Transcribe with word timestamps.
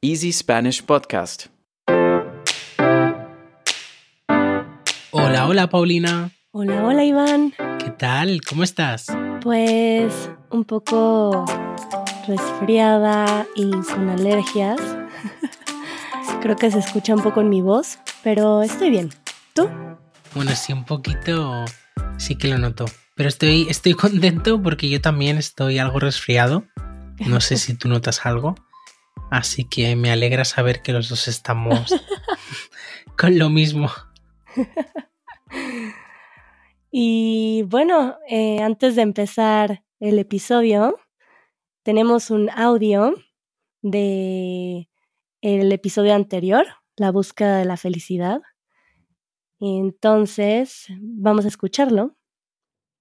Easy 0.00 0.32
Spanish 0.32 0.84
Podcast. 0.84 1.46
Hola, 5.10 5.48
hola 5.48 5.68
Paulina. 5.68 6.30
Hola, 6.52 6.84
hola 6.84 7.04
Iván. 7.04 7.52
¿Qué 7.80 7.90
tal? 7.90 8.40
¿Cómo 8.48 8.62
estás? 8.62 9.08
Pues 9.42 10.30
un 10.50 10.64
poco 10.64 11.44
resfriada 12.28 13.48
y 13.56 13.72
con 13.72 14.08
alergias. 14.08 14.80
Creo 16.42 16.54
que 16.54 16.70
se 16.70 16.78
escucha 16.78 17.16
un 17.16 17.22
poco 17.22 17.40
en 17.40 17.48
mi 17.48 17.60
voz, 17.60 17.98
pero 18.22 18.62
estoy 18.62 18.90
bien. 18.90 19.10
¿Tú? 19.52 19.68
Bueno, 20.32 20.52
sí, 20.54 20.72
un 20.72 20.84
poquito 20.84 21.64
sí 22.18 22.36
que 22.36 22.46
lo 22.46 22.58
noto. 22.58 22.84
Pero 23.16 23.28
estoy, 23.28 23.66
estoy 23.68 23.94
contento 23.94 24.62
porque 24.62 24.88
yo 24.88 25.00
también 25.00 25.38
estoy 25.38 25.78
algo 25.78 25.98
resfriado. 25.98 26.66
No 27.26 27.40
sé 27.40 27.56
si 27.56 27.74
tú 27.74 27.88
notas 27.88 28.24
algo. 28.24 28.54
Así 29.30 29.64
que 29.64 29.94
me 29.96 30.10
alegra 30.10 30.44
saber 30.44 30.82
que 30.82 30.92
los 30.92 31.08
dos 31.08 31.28
estamos 31.28 31.94
con 33.16 33.38
lo 33.38 33.50
mismo. 33.50 33.90
Y 36.90 37.62
bueno, 37.66 38.16
eh, 38.28 38.60
antes 38.62 38.96
de 38.96 39.02
empezar 39.02 39.84
el 40.00 40.18
episodio, 40.18 40.98
tenemos 41.82 42.30
un 42.30 42.50
audio 42.50 43.14
de 43.82 44.88
el 45.40 45.70
episodio 45.72 46.14
anterior, 46.14 46.66
La 46.96 47.12
búsqueda 47.12 47.58
de 47.58 47.64
la 47.64 47.76
felicidad. 47.76 48.40
Entonces, 49.60 50.86
vamos 51.00 51.44
a 51.44 51.48
escucharlo. 51.48 52.17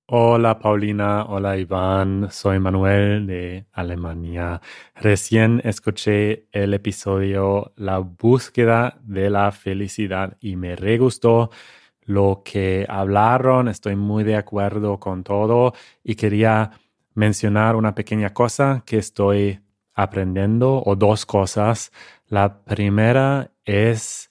Hola 0.09 0.57
Paulina, 0.57 1.25
hola 1.25 1.57
Iván, 1.57 2.29
soy 2.31 2.59
Manuel 2.59 3.27
de 3.27 3.65
Alemania. 3.73 4.61
Recién 4.95 5.59
escuché 5.65 6.47
el 6.53 6.73
episodio 6.73 7.73
La 7.75 7.97
búsqueda 7.97 8.97
de 9.03 9.29
la 9.29 9.51
felicidad 9.51 10.37
y 10.39 10.55
me 10.55 10.77
re 10.77 10.97
gustó 10.97 11.49
lo 12.03 12.41
que 12.45 12.85
hablaron, 12.87 13.67
estoy 13.67 13.97
muy 13.97 14.23
de 14.23 14.37
acuerdo 14.37 14.97
con 14.97 15.25
todo 15.25 15.73
y 16.05 16.15
quería 16.15 16.71
mencionar 17.13 17.75
una 17.75 17.93
pequeña 17.93 18.33
cosa 18.33 18.83
que 18.85 18.99
estoy 18.99 19.59
aprendiendo 19.93 20.83
o 20.85 20.95
dos 20.95 21.25
cosas. 21.25 21.91
La 22.27 22.63
primera 22.63 23.51
es 23.65 24.29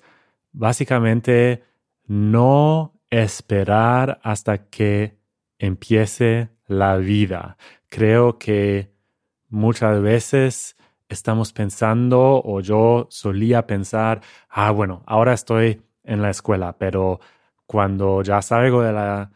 básicamente 0.53 1.65
no 2.07 2.95
esperar 3.11 4.19
hasta 4.23 4.71
que 4.71 5.26
empiece 5.59 6.51
la 6.67 6.97
vida. 6.97 7.57
Creo 7.89 8.39
que 8.39 8.91
muchas 9.49 10.01
veces 10.03 10.77
estamos 11.09 11.53
pensando 11.53 12.43
o 12.45 12.61
yo 12.61 13.07
solía 13.11 13.67
pensar, 13.67 14.21
ah, 14.49 14.71
bueno, 14.71 15.03
ahora 15.07 15.33
estoy 15.33 15.83
en 16.05 16.23
la 16.23 16.31
escuela, 16.31 16.77
pero 16.79 17.21
cuando 17.67 18.23
ya 18.23 18.43
salgo 18.43 18.83
de 18.83 18.93
la 18.93 19.31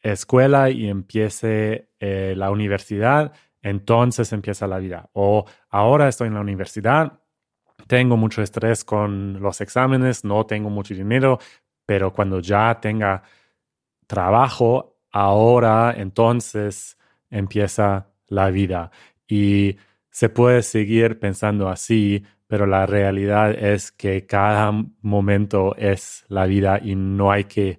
escuela 0.00 0.70
y 0.70 0.88
empiece 0.88 1.90
eh, 1.98 2.34
la 2.36 2.50
universidad, 2.50 3.32
entonces 3.62 4.32
empieza 4.32 4.66
la 4.66 4.78
vida. 4.78 5.10
O 5.12 5.44
ahora 5.70 6.08
estoy 6.08 6.28
en 6.28 6.34
la 6.34 6.40
universidad, 6.40 7.20
tengo 7.86 8.16
mucho 8.16 8.42
estrés 8.42 8.84
con 8.84 9.40
los 9.40 9.60
exámenes, 9.60 10.24
no 10.24 10.46
tengo 10.46 10.70
mucho 10.70 10.94
dinero, 10.94 11.38
pero 11.84 12.12
cuando 12.12 12.40
ya 12.40 12.78
tenga 12.80 13.22
trabajo, 14.06 14.95
ahora 15.16 15.94
entonces 15.96 16.98
empieza 17.30 18.08
la 18.28 18.50
vida. 18.50 18.90
Y 19.26 19.78
se 20.10 20.28
puede 20.28 20.62
seguir 20.62 21.18
pensando 21.18 21.70
así, 21.70 22.22
pero 22.46 22.66
la 22.66 22.84
realidad 22.84 23.52
es 23.52 23.92
que 23.92 24.26
cada 24.26 24.72
momento 25.00 25.74
es 25.76 26.26
la 26.28 26.44
vida 26.44 26.80
y 26.82 26.96
no 26.96 27.32
hay 27.32 27.44
que 27.44 27.78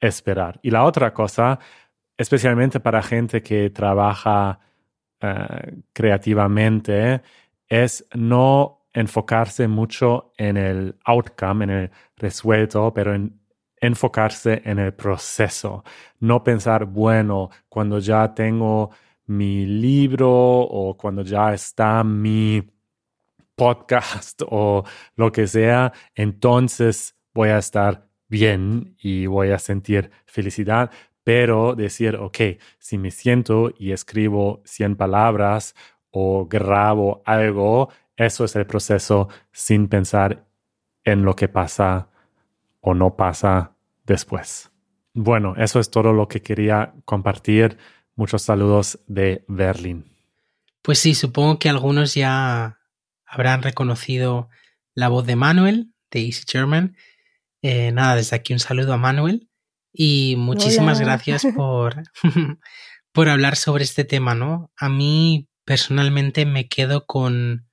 esperar. 0.00 0.60
Y 0.62 0.70
la 0.70 0.84
otra 0.84 1.14
cosa, 1.14 1.58
especialmente 2.18 2.78
para 2.78 3.02
gente 3.02 3.42
que 3.42 3.70
trabaja 3.70 4.60
eh, 5.20 5.82
creativamente, 5.94 7.22
es 7.68 8.06
no 8.14 8.86
enfocarse 8.92 9.66
mucho 9.66 10.34
en 10.36 10.58
el 10.58 10.96
outcome, 11.06 11.64
en 11.64 11.70
el 11.70 11.90
resuelto, 12.16 12.92
pero 12.92 13.14
en 13.14 13.41
enfocarse 13.82 14.62
en 14.64 14.78
el 14.78 14.94
proceso, 14.94 15.84
no 16.20 16.42
pensar, 16.44 16.86
bueno, 16.86 17.50
cuando 17.68 17.98
ya 17.98 18.32
tengo 18.32 18.90
mi 19.26 19.66
libro 19.66 20.30
o 20.30 20.96
cuando 20.96 21.22
ya 21.22 21.52
está 21.52 22.04
mi 22.04 22.62
podcast 23.56 24.42
o 24.48 24.84
lo 25.16 25.32
que 25.32 25.46
sea, 25.48 25.92
entonces 26.14 27.16
voy 27.34 27.48
a 27.50 27.58
estar 27.58 28.08
bien 28.28 28.94
y 28.98 29.26
voy 29.26 29.50
a 29.50 29.58
sentir 29.58 30.10
felicidad, 30.26 30.90
pero 31.24 31.74
decir, 31.74 32.16
ok, 32.16 32.38
si 32.78 32.98
me 32.98 33.10
siento 33.10 33.72
y 33.76 33.90
escribo 33.92 34.62
100 34.64 34.96
palabras 34.96 35.74
o 36.10 36.46
grabo 36.46 37.22
algo, 37.26 37.88
eso 38.16 38.44
es 38.44 38.54
el 38.54 38.66
proceso 38.66 39.28
sin 39.50 39.88
pensar 39.88 40.46
en 41.04 41.24
lo 41.24 41.34
que 41.34 41.48
pasa 41.48 42.11
o 42.82 42.92
no 42.92 43.16
pasa 43.16 43.74
después. 44.04 44.70
Bueno, 45.14 45.54
eso 45.56 45.80
es 45.80 45.90
todo 45.90 46.12
lo 46.12 46.28
que 46.28 46.42
quería 46.42 46.94
compartir. 47.04 47.78
Muchos 48.16 48.42
saludos 48.42 48.98
de 49.06 49.44
Berlín. 49.48 50.12
Pues 50.82 50.98
sí, 50.98 51.14
supongo 51.14 51.58
que 51.58 51.70
algunos 51.70 52.14
ya 52.14 52.80
habrán 53.24 53.62
reconocido 53.62 54.50
la 54.94 55.08
voz 55.08 55.26
de 55.26 55.36
Manuel, 55.36 55.94
de 56.10 56.26
Easy 56.26 56.44
German. 56.46 56.96
Eh, 57.62 57.92
nada, 57.92 58.16
desde 58.16 58.36
aquí 58.36 58.52
un 58.52 58.58
saludo 58.58 58.92
a 58.92 58.98
Manuel 58.98 59.48
y 59.92 60.34
muchísimas 60.36 61.00
gracias 61.00 61.46
por, 61.56 62.02
por 63.12 63.28
hablar 63.28 63.56
sobre 63.56 63.84
este 63.84 64.04
tema, 64.04 64.34
¿no? 64.34 64.72
A 64.76 64.88
mí 64.88 65.48
personalmente 65.64 66.44
me 66.46 66.68
quedo 66.68 67.06
con, 67.06 67.68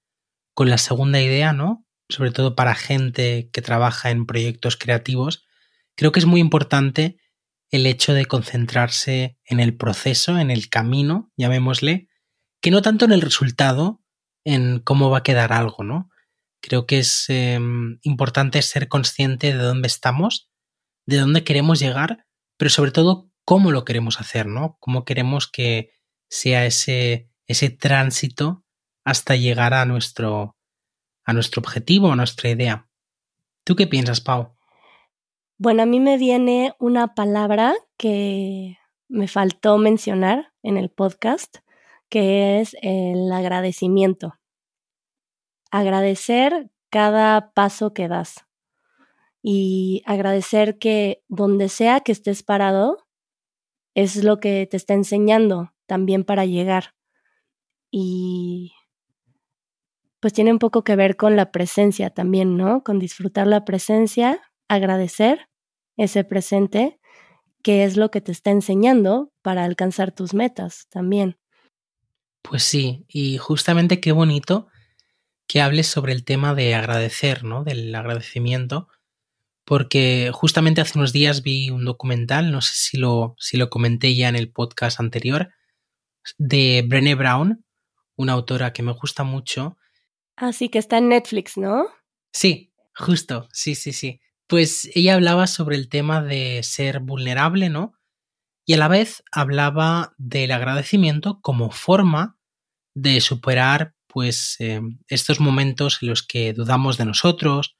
con 0.53 0.69
la 0.69 0.77
segunda 0.77 1.19
idea, 1.19 1.51
¿no? 1.53 1.85
Sobre 2.09 2.31
todo 2.31 2.55
para 2.55 2.75
gente 2.75 3.49
que 3.53 3.61
trabaja 3.61 4.09
en 4.09 4.25
proyectos 4.25 4.75
creativos, 4.75 5.45
Creo 5.99 6.13
que 6.13 6.21
es 6.21 6.25
muy 6.25 6.39
importante 6.39 7.19
el 7.71 7.85
hecho 7.85 8.13
de 8.13 8.25
concentrarse 8.25 9.37
en 9.43 9.59
el 9.59 9.75
proceso, 9.75 10.39
en 10.39 10.49
el 10.49 10.69
camino, 10.69 11.29
llamémosle, 11.35 12.07
que 12.61 12.71
no 12.71 12.81
tanto 12.81 13.03
en 13.03 13.11
el 13.11 13.19
resultado, 13.19 14.01
en 14.45 14.79
cómo 14.79 15.09
va 15.09 15.17
a 15.17 15.23
quedar 15.23 15.51
algo, 15.51 15.83
¿no? 15.83 16.09
Creo 16.61 16.85
que 16.85 16.99
es 16.99 17.25
em, 17.27 17.99
importante 18.03 18.61
ser 18.61 18.87
consciente 18.87 19.47
de 19.47 19.61
dónde 19.61 19.87
estamos, 19.87 20.49
de 21.05 21.17
dónde 21.17 21.43
queremos 21.43 21.81
llegar, 21.81 22.25
pero 22.55 22.69
sobre 22.69 22.91
todo 22.91 23.29
cómo 23.43 23.73
lo 23.73 23.83
queremos 23.83 24.21
hacer, 24.21 24.45
¿no? 24.45 24.77
Cómo 24.79 25.03
queremos 25.03 25.51
que 25.51 25.91
sea 26.29 26.65
ese, 26.65 27.29
ese 27.45 27.71
tránsito 27.71 28.63
hasta 29.03 29.35
llegar 29.35 29.73
a 29.73 29.83
nuestro, 29.83 30.55
a 31.29 31.33
nuestro 31.33 31.59
objetivo, 31.61 32.11
a 32.11 32.15
nuestra 32.15 32.49
idea. 32.49 32.87
¿Tú 33.63 33.75
qué 33.75 33.85
piensas, 33.85 34.19
Pau? 34.19 34.55
Bueno, 35.59 35.83
a 35.83 35.85
mí 35.85 35.99
me 35.99 36.17
viene 36.17 36.73
una 36.79 37.13
palabra 37.13 37.75
que 37.97 38.79
me 39.07 39.27
faltó 39.27 39.77
mencionar 39.77 40.51
en 40.63 40.77
el 40.77 40.89
podcast, 40.89 41.57
que 42.09 42.59
es 42.59 42.75
el 42.81 43.31
agradecimiento. 43.31 44.39
Agradecer 45.69 46.71
cada 46.89 47.51
paso 47.51 47.93
que 47.93 48.07
das 48.07 48.47
y 49.43 50.01
agradecer 50.07 50.79
que 50.79 51.23
donde 51.27 51.69
sea 51.69 51.99
que 51.99 52.11
estés 52.11 52.41
parado 52.41 53.05
es 53.93 54.23
lo 54.23 54.39
que 54.39 54.65
te 54.65 54.77
está 54.77 54.95
enseñando 54.95 55.73
también 55.85 56.23
para 56.23 56.45
llegar. 56.45 56.95
Y 57.91 58.73
pues 60.19 60.33
tiene 60.33 60.51
un 60.51 60.59
poco 60.59 60.83
que 60.83 60.95
ver 60.95 61.15
con 61.15 61.35
la 61.35 61.51
presencia 61.51 62.09
también, 62.09 62.57
¿no? 62.57 62.83
Con 62.83 62.99
disfrutar 62.99 63.47
la 63.47 63.65
presencia, 63.65 64.41
agradecer 64.67 65.49
ese 65.97 66.23
presente, 66.23 66.99
que 67.63 67.83
es 67.83 67.97
lo 67.97 68.11
que 68.11 68.21
te 68.21 68.31
está 68.31 68.51
enseñando 68.51 69.31
para 69.41 69.65
alcanzar 69.65 70.11
tus 70.11 70.33
metas 70.33 70.87
también. 70.89 71.37
Pues 72.41 72.63
sí, 72.63 73.05
y 73.07 73.37
justamente 73.37 73.99
qué 73.99 74.11
bonito 74.11 74.67
que 75.47 75.61
hables 75.61 75.87
sobre 75.87 76.13
el 76.13 76.23
tema 76.23 76.53
de 76.53 76.75
agradecer, 76.75 77.43
¿no? 77.43 77.63
Del 77.63 77.93
agradecimiento, 77.93 78.87
porque 79.65 80.31
justamente 80.33 80.81
hace 80.81 80.97
unos 80.97 81.11
días 81.11 81.43
vi 81.43 81.69
un 81.69 81.85
documental, 81.85 82.51
no 82.51 82.61
sé 82.61 82.73
si 82.75 82.97
lo, 82.97 83.35
si 83.39 83.57
lo 83.57 83.69
comenté 83.69 84.15
ya 84.15 84.29
en 84.29 84.35
el 84.35 84.51
podcast 84.51 84.99
anterior, 84.99 85.49
de 86.37 86.83
Brené 86.87 87.15
Brown, 87.15 87.65
una 88.15 88.33
autora 88.33 88.73
que 88.73 88.83
me 88.83 88.91
gusta 88.91 89.23
mucho. 89.23 89.77
Así 90.39 90.65
ah, 90.65 90.69
que 90.71 90.79
está 90.79 90.97
en 90.97 91.09
Netflix, 91.09 91.57
¿no? 91.57 91.87
Sí, 92.33 92.73
justo, 92.93 93.47
sí, 93.51 93.75
sí, 93.75 93.93
sí 93.93 94.21
pues 94.49 94.89
ella 94.95 95.13
hablaba 95.13 95.45
sobre 95.45 95.75
el 95.75 95.89
tema 95.89 96.23
de 96.23 96.61
ser 96.63 97.01
vulnerable, 97.01 97.69
¿no? 97.69 97.93
Y 98.65 98.73
a 98.73 98.77
la 98.77 98.87
vez 98.87 99.23
hablaba 99.31 100.15
del 100.17 100.51
agradecimiento 100.51 101.39
como 101.41 101.69
forma 101.69 102.39
de 102.95 103.21
superar 103.21 103.93
pues 104.07 104.55
eh, 104.59 104.81
estos 105.07 105.39
momentos 105.39 105.99
en 106.01 106.09
los 106.09 106.23
que 106.23 106.53
dudamos 106.53 106.97
de 106.97 107.05
nosotros 107.05 107.77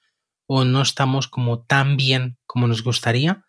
o 0.48 0.64
no 0.64 0.84
estamos 0.84 1.28
como 1.28 1.64
tan 1.64 1.98
bien 1.98 2.38
como 2.46 2.68
nos 2.68 2.84
gustaría, 2.84 3.48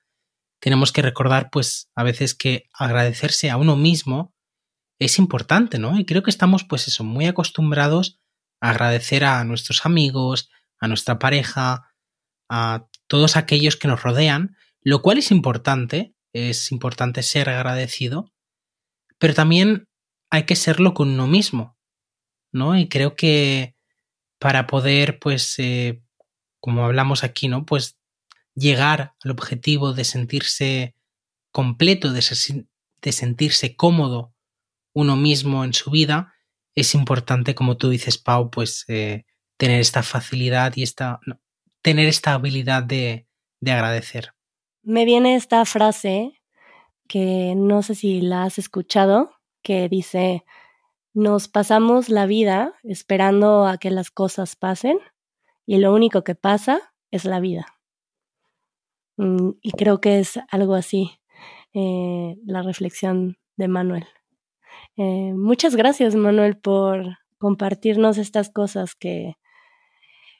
tenemos 0.58 0.90
que 0.90 1.02
recordar 1.02 1.50
pues 1.50 1.90
a 1.94 2.04
veces 2.04 2.34
que 2.34 2.70
agradecerse 2.72 3.50
a 3.50 3.58
uno 3.58 3.76
mismo 3.76 4.34
es 4.98 5.18
importante, 5.18 5.78
¿no? 5.78 5.98
Y 5.98 6.06
creo 6.06 6.22
que 6.22 6.30
estamos 6.30 6.64
pues 6.64 6.88
eso, 6.88 7.04
muy 7.04 7.26
acostumbrados 7.26 8.19
agradecer 8.60 9.24
a 9.24 9.42
nuestros 9.44 9.86
amigos, 9.86 10.50
a 10.78 10.88
nuestra 10.88 11.18
pareja, 11.18 11.92
a 12.48 12.86
todos 13.06 13.36
aquellos 13.36 13.76
que 13.76 13.88
nos 13.88 14.02
rodean, 14.02 14.56
lo 14.82 15.02
cual 15.02 15.18
es 15.18 15.30
importante, 15.30 16.14
es 16.32 16.72
importante 16.72 17.22
ser 17.22 17.48
agradecido, 17.48 18.32
pero 19.18 19.34
también 19.34 19.88
hay 20.30 20.44
que 20.44 20.56
serlo 20.56 20.94
con 20.94 21.10
uno 21.10 21.26
mismo, 21.26 21.76
¿no? 22.52 22.78
Y 22.78 22.88
creo 22.88 23.16
que 23.16 23.76
para 24.38 24.66
poder, 24.66 25.18
pues, 25.18 25.58
eh, 25.58 26.02
como 26.60 26.84
hablamos 26.84 27.24
aquí, 27.24 27.48
¿no? 27.48 27.66
Pues 27.66 27.98
llegar 28.54 29.14
al 29.22 29.30
objetivo 29.30 29.92
de 29.92 30.04
sentirse 30.04 30.94
completo, 31.52 32.12
de, 32.12 32.64
de 33.02 33.12
sentirse 33.12 33.76
cómodo 33.76 34.34
uno 34.92 35.16
mismo 35.16 35.64
en 35.64 35.72
su 35.72 35.90
vida, 35.90 36.34
es 36.74 36.94
importante, 36.94 37.54
como 37.54 37.76
tú 37.76 37.90
dices, 37.90 38.18
Pau, 38.18 38.50
pues 38.50 38.84
eh, 38.88 39.24
tener 39.56 39.80
esta 39.80 40.02
facilidad 40.02 40.72
y 40.76 40.82
esta, 40.82 41.20
tener 41.82 42.06
esta 42.08 42.34
habilidad 42.34 42.82
de, 42.82 43.26
de 43.60 43.72
agradecer. 43.72 44.34
Me 44.82 45.04
viene 45.04 45.36
esta 45.36 45.64
frase 45.64 46.32
que 47.08 47.54
no 47.56 47.82
sé 47.82 47.94
si 47.94 48.20
la 48.20 48.44
has 48.44 48.58
escuchado, 48.58 49.32
que 49.62 49.88
dice, 49.88 50.44
nos 51.12 51.48
pasamos 51.48 52.08
la 52.08 52.26
vida 52.26 52.74
esperando 52.82 53.66
a 53.66 53.78
que 53.78 53.90
las 53.90 54.10
cosas 54.10 54.56
pasen 54.56 54.98
y 55.66 55.78
lo 55.78 55.92
único 55.92 56.24
que 56.24 56.34
pasa 56.34 56.94
es 57.10 57.24
la 57.24 57.40
vida. 57.40 57.66
Mm, 59.16 59.50
y 59.60 59.72
creo 59.72 60.00
que 60.00 60.20
es 60.20 60.38
algo 60.50 60.74
así 60.74 61.20
eh, 61.74 62.36
la 62.44 62.62
reflexión 62.62 63.38
de 63.56 63.68
Manuel. 63.68 64.06
Eh, 64.96 65.32
muchas 65.34 65.76
gracias, 65.76 66.14
Manuel, 66.14 66.56
por 66.56 67.18
compartirnos 67.38 68.18
estas 68.18 68.50
cosas 68.50 68.94
que, 68.94 69.34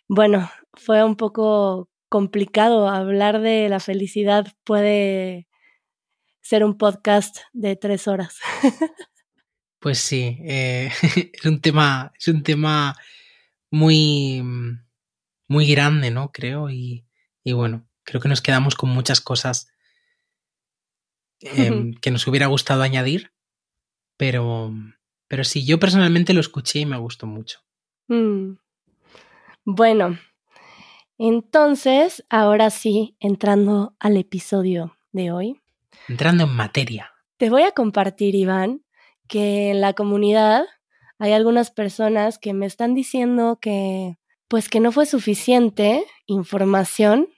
bueno, 0.09 0.51
fue 0.75 1.05
un 1.05 1.17
poco 1.17 1.89
complicado 2.09 2.89
hablar 2.89 3.41
de 3.41 3.69
la 3.69 3.81
felicidad. 3.81 4.47
Puede 4.65 5.49
ser 6.41 6.65
un 6.65 6.77
podcast 6.77 7.39
de 7.53 7.77
tres 7.77 8.09
horas. 8.09 8.39
Pues 9.81 9.99
sí, 9.99 10.37
eh, 10.43 10.93
es 11.33 11.47
un 11.47 11.63
tema, 11.63 12.13
es 12.19 12.29
un 12.29 12.43
tema 12.43 12.95
muy, 13.71 14.43
muy 15.49 15.67
grande, 15.71 16.11
¿no? 16.11 16.33
Creo, 16.33 16.69
y, 16.69 17.07
y 17.43 17.55
bueno, 17.55 17.89
creo 18.05 18.21
que 18.21 18.29
nos 18.29 18.43
quedamos 18.43 18.75
con 18.75 18.91
muchas 18.91 19.23
cosas 19.23 19.73
em, 21.41 21.95
que 21.95 22.11
nos 22.11 22.27
hubiera 22.27 22.47
gustado 22.47 22.83
añadir, 22.83 23.33
pero, 24.21 24.71
pero 25.29 25.45
sí, 25.45 25.65
yo 25.65 25.81
personalmente 25.81 26.35
lo 26.35 26.41
escuché 26.41 26.81
y 26.81 26.85
me 26.85 26.99
gustó 26.99 27.27
mucho. 27.27 27.61
Mm. 28.07 28.57
Bueno, 29.65 30.19
entonces, 31.17 32.23
ahora 32.29 32.69
sí, 32.69 33.17
entrando 33.19 33.97
al 33.99 34.19
episodio 34.19 34.95
de 35.13 35.33
hoy. 35.33 35.61
Entrando 36.07 36.45
en 36.45 36.55
materia. 36.55 37.15
Te 37.39 37.49
voy 37.49 37.63
a 37.63 37.73
compartir, 37.73 38.35
Iván, 38.35 38.85
que 39.27 39.71
en 39.71 39.81
la 39.81 39.95
comunidad 39.95 40.67
hay 41.19 41.33
algunas 41.33 41.71
personas 41.71 42.39
que 42.39 42.53
me 42.53 42.67
están 42.67 42.93
diciendo 42.93 43.59
que 43.59 44.19
pues 44.49 44.69
que 44.69 44.81
no 44.81 44.93
fue 44.93 45.07
suficiente 45.07 46.05
información 46.27 47.29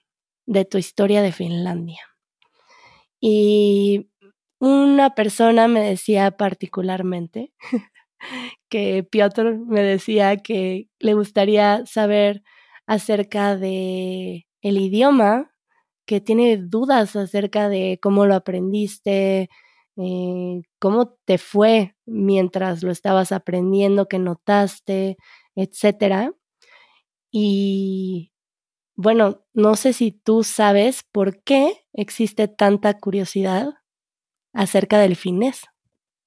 de 0.47 0.65
tu 0.65 0.79
historia 0.79 1.23
de 1.23 1.31
Finlandia. 1.31 2.01
Y 3.21 4.09
una 4.63 5.17
persona 5.17 5.67
me 5.67 5.81
decía 5.81 6.31
particularmente 6.31 7.53
que 8.71 9.03
Piotr 9.03 9.59
me 9.59 9.83
decía 9.83 10.37
que 10.37 10.89
le 11.01 11.15
gustaría 11.15 11.85
saber 11.87 12.45
acerca 12.87 13.57
de 13.57 14.47
el 14.63 14.79
idioma, 14.79 15.53
que 16.07 16.21
tiene 16.21 16.59
dudas 16.59 17.17
acerca 17.17 17.69
de 17.69 17.99
cómo 18.01 18.25
lo 18.27 18.37
aprendiste, 18.37 19.51
eh, 19.97 20.63
cómo 20.79 21.17
te 21.25 21.39
fue 21.39 21.97
mientras 22.07 22.85
lo 22.85 22.93
estabas 22.93 23.33
aprendiendo, 23.33 24.07
qué 24.09 24.21
notaste, 24.21 25.17
etcétera. 25.57 26.33
Y 27.33 28.33
bueno, 28.97 29.45
no 29.55 29.77
sé 29.77 29.93
si 29.95 30.13
tú 30.13 30.45
sabes 30.45 31.05
por 31.13 31.43
qué 31.45 31.75
existe 31.95 32.49
tanta 32.49 32.99
curiosidad 33.01 33.75
acerca 34.53 34.99
del 34.99 35.17
finés, 35.17 35.63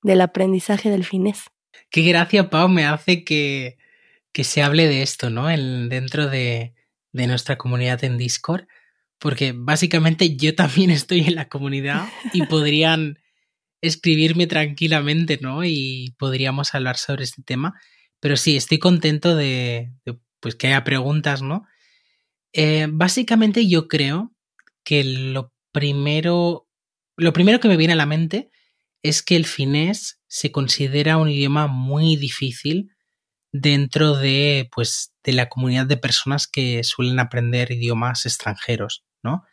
del 0.01 0.22
aprendizaje 0.22 0.89
del 0.89 1.04
finés. 1.04 1.45
Qué 1.89 2.01
gracia, 2.01 2.50
Pau, 2.50 2.69
me 2.69 2.86
hace 2.86 3.24
que, 3.24 3.77
que 4.31 4.44
se 4.44 4.63
hable 4.63 4.88
de 4.88 5.01
esto, 5.01 5.30
¿no? 5.30 5.48
dentro 5.48 6.27
de, 6.27 6.74
de 7.12 7.27
nuestra 7.27 7.57
comunidad 7.57 8.04
en 8.04 8.18
Discord, 8.18 8.68
porque 9.19 9.54
básicamente 9.56 10.36
yo 10.36 10.56
también 10.56 10.89
estoy 10.92 11.22
en 11.22 11.36
la 11.36 11.48
comunidad 11.48 12.07
y 12.33 12.45
podrían 12.45 13.19
escribirme 13.81 14.48
tranquilamente, 14.48 15.39
¿no? 15.42 15.63
Y 15.63 16.16
podríamos 16.18 16.74
hablar 16.75 16.98
sobre 16.98 17.24
este 17.24 17.44
tema. 17.44 17.80
Pero 18.19 18.38
sí, 18.38 18.57
estoy 18.57 18.80
contento 18.80 19.36
de, 19.36 19.92
pues 20.39 20.56
que 20.56 20.68
haya 20.68 20.83
preguntas, 20.83 21.42
¿no? 21.42 21.66
Eh, 22.54 22.88
básicamente 22.89 23.68
yo 23.68 23.88
creo 23.88 24.33
que 24.83 25.04
lo 25.04 25.54
primero, 25.72 26.64
lo 27.17 27.33
primero 27.33 27.59
que 27.59 27.67
me 27.67 27.77
viene 27.77 27.94
a 27.94 27.97
la 27.97 28.06
mente 28.06 28.50
es 29.03 29.21
que 29.21 29.35
el 29.35 29.45
finés 29.45 30.21
se 30.27 30.51
considera 30.51 31.17
un 31.17 31.29
idioma 31.29 31.67
muy 31.67 32.15
difícil 32.15 32.91
dentro 33.51 34.15
de, 34.15 34.69
pues, 34.73 35.13
de 35.23 35.33
la 35.33 35.47
comunidad 35.47 35.85
de 35.85 35.97
personas 35.97 36.47
que 36.47 36.83
suelen 36.83 37.19
aprender 37.19 37.71
idiomas 37.71 38.25
extranjeros, 38.25 39.06
¿no? 39.23 39.44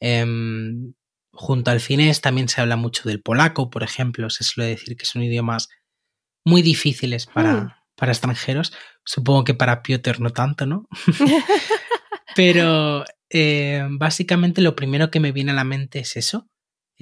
Em, 0.00 0.94
junto 1.32 1.70
al 1.70 1.80
finés 1.80 2.20
también 2.20 2.48
se 2.48 2.60
habla 2.60 2.76
mucho 2.76 3.08
del 3.08 3.22
polaco, 3.22 3.70
por 3.70 3.82
ejemplo, 3.82 4.30
se 4.30 4.44
suele 4.44 4.70
decir 4.70 4.96
que 4.96 5.06
son 5.06 5.22
idiomas 5.22 5.68
muy 6.44 6.62
difíciles 6.62 7.26
para, 7.26 7.54
hmm. 7.54 7.74
para 7.96 8.12
extranjeros. 8.12 8.72
Supongo 9.04 9.44
que 9.44 9.54
para 9.54 9.82
Piotr 9.82 10.20
no 10.20 10.30
tanto, 10.30 10.66
¿no? 10.66 10.88
Pero 12.36 13.04
eh, 13.30 13.86
básicamente 13.90 14.62
lo 14.62 14.74
primero 14.74 15.10
que 15.10 15.20
me 15.20 15.32
viene 15.32 15.52
a 15.52 15.54
la 15.54 15.64
mente 15.64 16.00
es 16.00 16.16
eso. 16.16 16.48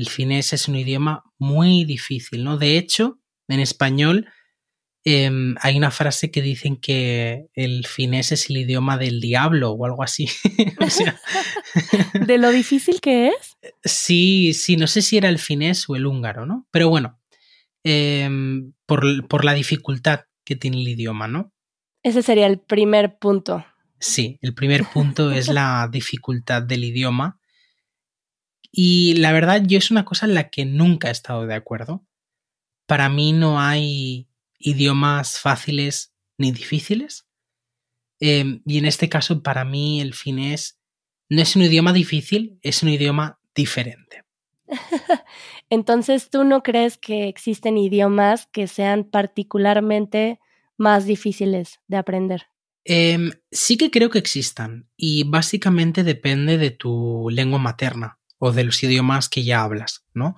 El 0.00 0.08
finés 0.08 0.52
es 0.52 0.68
un 0.68 0.76
idioma 0.76 1.24
muy 1.38 1.84
difícil, 1.84 2.44
¿no? 2.44 2.56
De 2.56 2.78
hecho, 2.78 3.20
en 3.48 3.60
español 3.60 4.26
Em, 5.02 5.54
hay 5.62 5.78
una 5.78 5.90
frase 5.90 6.30
que 6.30 6.42
dicen 6.42 6.76
que 6.76 7.46
el 7.54 7.86
finés 7.86 8.32
es 8.32 8.50
el 8.50 8.58
idioma 8.58 8.98
del 8.98 9.20
diablo 9.20 9.70
o 9.72 9.86
algo 9.86 10.02
así. 10.02 10.28
¿De 12.26 12.38
lo 12.38 12.50
difícil 12.50 13.00
que 13.00 13.28
es? 13.28 13.56
Sí, 13.82 14.52
sí, 14.52 14.76
no 14.76 14.86
sé 14.86 15.00
si 15.00 15.16
era 15.16 15.30
el 15.30 15.38
finés 15.38 15.88
o 15.88 15.96
el 15.96 16.06
húngaro, 16.06 16.44
¿no? 16.44 16.66
Pero 16.70 16.90
bueno, 16.90 17.18
em, 17.82 18.74
por, 18.84 19.26
por 19.26 19.44
la 19.44 19.54
dificultad 19.54 20.20
que 20.44 20.56
tiene 20.56 20.80
el 20.80 20.88
idioma, 20.88 21.28
¿no? 21.28 21.52
Ese 22.02 22.22
sería 22.22 22.46
el 22.46 22.60
primer 22.60 23.18
punto. 23.18 23.64
Sí, 23.98 24.38
el 24.42 24.54
primer 24.54 24.84
punto 24.84 25.30
es 25.32 25.48
la 25.48 25.88
dificultad 25.92 26.62
del 26.62 26.84
idioma. 26.84 27.39
Y 28.72 29.14
la 29.14 29.32
verdad, 29.32 29.62
yo 29.66 29.78
es 29.78 29.90
una 29.90 30.04
cosa 30.04 30.26
en 30.26 30.34
la 30.34 30.50
que 30.50 30.64
nunca 30.64 31.08
he 31.08 31.12
estado 31.12 31.46
de 31.46 31.54
acuerdo. 31.54 32.06
Para 32.86 33.08
mí 33.08 33.32
no 33.32 33.60
hay 33.60 34.28
idiomas 34.58 35.40
fáciles 35.40 36.14
ni 36.38 36.52
difíciles. 36.52 37.26
Em, 38.20 38.62
y 38.64 38.78
en 38.78 38.84
este 38.84 39.08
caso, 39.08 39.42
para 39.42 39.64
mí, 39.64 40.00
el 40.00 40.14
finés 40.14 40.78
no 41.28 41.42
es 41.42 41.56
un 41.56 41.62
idioma 41.62 41.92
difícil, 41.92 42.58
es 42.62 42.82
un 42.82 42.90
idioma 42.90 43.40
diferente. 43.54 44.24
Entonces, 45.70 46.30
¿tú 46.30 46.44
no 46.44 46.62
crees 46.62 46.98
que 46.98 47.28
existen 47.28 47.78
idiomas 47.78 48.46
que 48.46 48.66
sean 48.66 49.04
particularmente 49.04 50.38
más 50.76 51.06
difíciles 51.06 51.80
de 51.88 51.96
aprender? 51.96 52.46
Em, 52.84 53.32
sí 53.50 53.76
que 53.76 53.90
creo 53.90 54.10
que 54.10 54.18
existan 54.18 54.88
y 54.96 55.24
básicamente 55.24 56.02
depende 56.02 56.56
de 56.56 56.70
tu 56.70 57.28
lengua 57.30 57.58
materna 57.58 58.19
o 58.40 58.52
de 58.52 58.64
los 58.64 58.82
idiomas 58.82 59.28
que 59.28 59.44
ya 59.44 59.62
hablas, 59.62 60.04
¿no? 60.14 60.34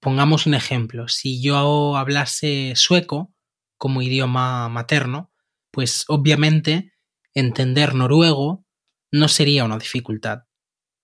Pongamos 0.00 0.46
un 0.46 0.54
ejemplo, 0.54 1.08
si 1.08 1.42
yo 1.42 1.96
hablase 1.96 2.72
sueco 2.76 3.34
como 3.76 4.00
idioma 4.00 4.68
materno, 4.68 5.30
pues 5.70 6.04
obviamente 6.08 6.92
entender 7.34 7.94
noruego 7.94 8.64
no 9.12 9.28
sería 9.28 9.64
una 9.64 9.78
dificultad, 9.78 10.44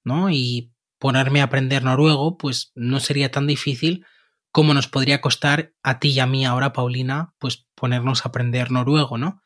¿no? 0.04 0.30
Y 0.30 0.72
ponerme 0.98 1.40
a 1.40 1.44
aprender 1.44 1.84
noruego, 1.84 2.38
pues 2.38 2.72
no 2.74 3.00
sería 3.00 3.30
tan 3.30 3.46
difícil 3.46 4.06
como 4.52 4.72
nos 4.72 4.86
podría 4.86 5.20
costar 5.20 5.74
a 5.82 5.98
ti 5.98 6.10
y 6.10 6.20
a 6.20 6.26
mí 6.26 6.46
ahora, 6.46 6.72
Paulina, 6.72 7.34
pues 7.38 7.66
ponernos 7.74 8.24
a 8.24 8.28
aprender 8.28 8.70
noruego, 8.70 9.18
¿no? 9.18 9.42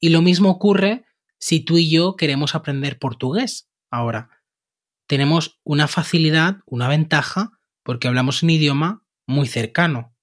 Y 0.00 0.08
lo 0.08 0.22
mismo 0.22 0.50
ocurre 0.50 1.04
si 1.38 1.60
tú 1.60 1.78
y 1.78 1.88
yo 1.88 2.16
queremos 2.16 2.56
aprender 2.56 2.98
portugués 2.98 3.70
ahora. 3.90 4.37
Tenemos 5.08 5.58
una 5.64 5.88
facilidad, 5.88 6.58
una 6.66 6.86
ventaja, 6.86 7.58
porque 7.82 8.08
hablamos 8.08 8.42
un 8.42 8.50
idioma 8.50 9.02
muy 9.26 9.48
cercano. 9.48 10.14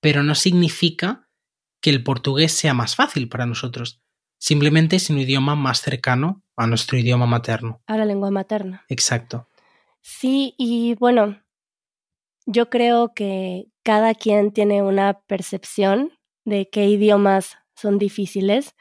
Pero 0.00 0.22
no 0.22 0.36
significa 0.36 1.28
que 1.82 1.90
el 1.90 2.04
portugués 2.04 2.52
sea 2.52 2.74
más 2.74 2.94
fácil 2.94 3.28
para 3.28 3.44
nosotros. 3.44 4.00
Simplemente 4.38 4.96
es 4.96 5.10
un 5.10 5.18
idioma 5.18 5.56
más 5.56 5.80
cercano 5.80 6.44
a 6.56 6.68
nuestro 6.68 6.96
idioma 6.96 7.26
materno. 7.26 7.82
A 7.88 7.96
la 7.96 8.04
lengua 8.04 8.30
materna. 8.30 8.84
Exacto. 8.88 9.48
Sí, 10.00 10.54
y 10.56 10.94
bueno, 10.94 11.42
yo 12.46 12.70
creo 12.70 13.12
que 13.14 13.66
cada 13.82 14.14
quien 14.14 14.52
tiene 14.52 14.80
una 14.80 15.20
percepción 15.26 16.12
de 16.44 16.68
qué 16.70 16.86
idiomas 16.86 17.58
son 17.74 17.98
difíciles 17.98 18.76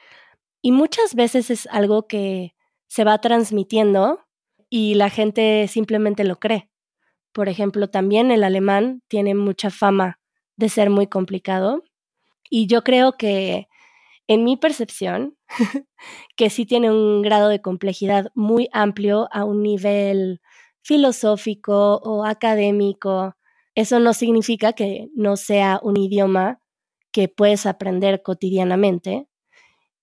y 0.61 0.71
muchas 0.71 1.15
veces 1.15 1.49
es 1.49 1.67
algo 1.71 2.07
que 2.07 2.53
se 2.87 3.03
va 3.03 3.19
transmitiendo 3.19 4.26
y 4.69 4.95
la 4.95 5.09
gente 5.09 5.67
simplemente 5.67 6.23
lo 6.23 6.37
cree. 6.39 6.69
Por 7.33 7.49
ejemplo, 7.49 7.89
también 7.89 8.31
el 8.31 8.43
alemán 8.43 9.01
tiene 9.07 9.35
mucha 9.35 9.69
fama 9.69 10.19
de 10.57 10.69
ser 10.69 10.89
muy 10.89 11.07
complicado 11.07 11.83
y 12.49 12.67
yo 12.67 12.83
creo 12.83 13.13
que 13.17 13.67
en 14.27 14.43
mi 14.43 14.57
percepción, 14.57 15.37
que 16.37 16.49
sí 16.49 16.65
tiene 16.65 16.91
un 16.91 17.21
grado 17.21 17.49
de 17.49 17.61
complejidad 17.61 18.31
muy 18.35 18.69
amplio 18.73 19.29
a 19.31 19.45
un 19.45 19.63
nivel 19.63 20.41
filosófico 20.81 21.97
o 22.03 22.25
académico 22.25 23.37
eso 23.77 23.99
no 23.99 24.13
significa 24.13 24.73
que 24.73 25.11
no 25.13 25.37
sea 25.37 25.79
un 25.83 25.97
idioma 25.97 26.59
que 27.11 27.27
puedes 27.29 27.67
aprender 27.67 28.23
cotidianamente 28.23 29.27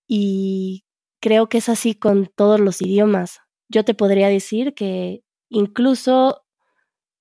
y 0.07 0.85
creo 1.19 1.49
que 1.49 1.57
es 1.57 1.67
así 1.67 1.93
con 1.93 2.31
todos 2.37 2.57
los 2.57 2.81
idiomas. 2.81 3.41
Yo 3.69 3.83
te 3.85 3.93
podría 3.93 4.29
decir 4.29 4.73
que 4.75 5.23
incluso 5.49 6.45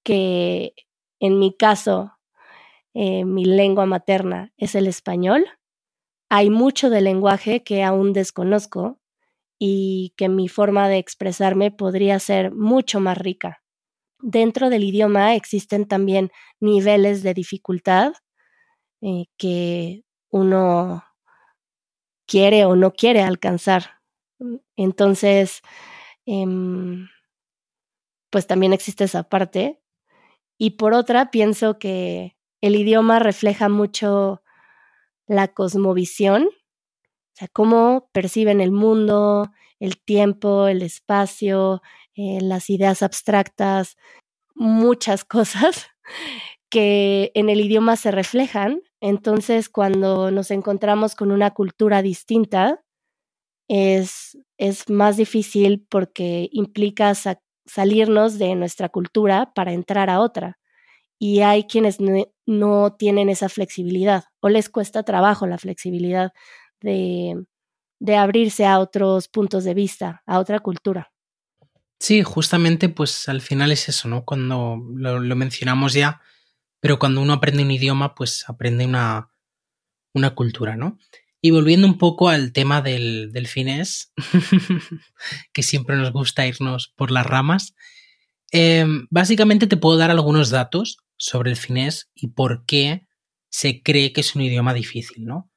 que 0.05 0.75
en 1.21 1.39
mi 1.39 1.57
caso 1.57 2.13
eh, 2.95 3.25
mi 3.25 3.45
lengua 3.45 3.87
materna 3.87 4.53
es 4.57 4.75
el 4.75 4.87
español, 4.87 5.47
hay 6.31 6.51
mucho 6.51 6.91
del 6.91 7.05
lenguaje 7.05 7.63
que 7.65 7.83
aún 7.83 8.13
desconozco 8.13 9.01
y 9.59 10.15
que 10.17 10.29
mi 10.29 10.49
forma 10.49 10.89
de 10.89 10.99
expresarme 10.99 11.71
podría 11.71 12.19
ser 12.19 12.53
mucho 12.53 13.01
más 13.01 13.19
rica 13.19 13.65
dentro 14.25 14.71
del 14.71 14.85
idioma 14.85 15.35
existen 15.35 15.87
también 15.87 16.31
niveles 16.59 17.23
de 17.23 17.35
dificultad 17.35 18.15
eh, 19.03 19.27
que 19.37 20.03
uno 20.31 21.05
quiere 22.27 22.65
o 22.65 22.75
no 22.75 22.93
quiere 22.93 23.21
alcanzar. 23.23 24.01
Entonces, 24.77 25.61
em, 26.27 27.09
pues 28.31 28.47
también 28.47 28.73
existe 28.73 29.05
esa 29.05 29.25
parte. 29.25 29.81
Y 30.59 30.71
por 30.73 30.95
otra, 30.95 31.31
pienso 31.31 31.79
que 31.79 32.37
el 32.61 32.77
idioma 32.77 33.19
refleja 33.19 33.69
mucho 33.69 34.43
la 35.27 35.49
cosmovisión, 35.49 36.45
o 36.45 37.37
sea, 37.37 37.49
cómo 37.49 38.09
perciben 38.13 38.61
el 38.61 38.71
mundo, 38.73 39.51
el 39.81 39.99
tiempo, 39.99 40.69
el 40.69 40.83
espacio, 40.83 41.83
eh, 42.15 42.39
las 42.41 42.71
ideas 42.71 43.03
abstractas, 43.03 43.97
muchas 44.55 45.25
cosas 45.25 45.89
que 46.71 47.33
en 47.35 47.49
el 47.49 47.61
idioma 47.61 47.97
se 47.97 48.11
reflejan. 48.11 48.83
Entonces, 49.01 49.69
cuando 49.69 50.31
nos 50.31 50.51
encontramos 50.51 51.15
con 51.15 51.33
una 51.33 51.53
cultura 51.53 52.03
distinta, 52.03 52.84
es, 53.69 54.39
es 54.59 54.89
más 54.89 55.17
difícil 55.17 55.87
porque 55.89 56.49
implica 56.53 57.15
salirnos 57.67 58.39
de 58.39 58.55
nuestra 58.55 58.89
cultura 58.89 59.53
para 59.55 59.73
entrar 59.73 60.11
a 60.11 60.21
otra. 60.21 60.59
Y 61.19 61.41
hay 61.41 61.65
quienes 61.65 61.99
no 62.47 62.97
tienen 62.97 63.29
esa 63.29 63.49
flexibilidad 63.49 64.25
o 64.41 64.49
les 64.49 64.69
cuesta 64.69 65.05
trabajo 65.05 65.47
la 65.47 65.59
flexibilidad 65.59 66.33
de, 66.81 67.45
de 68.01 68.17
abrirse 68.17 68.67
a 68.67 68.79
otros 68.79 69.29
puntos 69.29 69.65
de 69.65 69.75
vista, 69.75 70.23
a 70.27 70.39
otra 70.39 70.61
cultura. 70.61 71.13
Sí, 71.99 72.23
justamente 72.23 72.91
pues 72.91 73.29
al 73.31 73.41
final 73.41 73.73
es 73.73 73.89
eso, 73.89 74.09
¿no? 74.09 74.27
Cuando 74.27 74.79
lo, 74.95 75.37
mencionamos 75.37 75.95
ya, 75.95 76.21
pero 76.81 76.99
cuando 76.99 77.23
uno 77.23 77.33
aprende 77.33 77.63
un 77.63 77.71
idioma, 77.71 78.15
pues 78.15 78.45
aprende 78.47 78.85
una, 78.85 79.31
una 80.13 80.35
cultura, 80.35 80.77
¿no? 80.77 80.99
Y 81.47 81.51
volviendo 81.51 81.87
un 81.87 81.99
poco 81.99 82.31
al 82.31 82.55
tema 82.55 82.81
del, 82.81 83.47
finés, 83.47 84.15
que 85.53 85.63
siempre 85.63 85.95
nos 85.95 86.11
gusta 86.11 86.47
irnos 86.47 86.95
por 86.97 87.11
las 87.11 87.27
ramas, 87.27 87.75
em, 88.51 89.07
básicamente 89.11 89.67
te 89.67 89.77
puedo 89.77 89.99
dar 89.99 90.11
algunos 90.11 90.49
datos 90.49 90.97
sobre 91.19 91.51
el 91.51 91.59
finés 91.59 92.11
y 92.15 92.29
por 92.29 92.65
qué 92.65 93.07
se 93.51 93.83
cree 93.83 94.15
que 94.15 94.23
es 94.23 94.35
un 94.35 94.41
idioma 94.41 94.73
difícil, 94.73 95.27
¿no? 95.27 95.51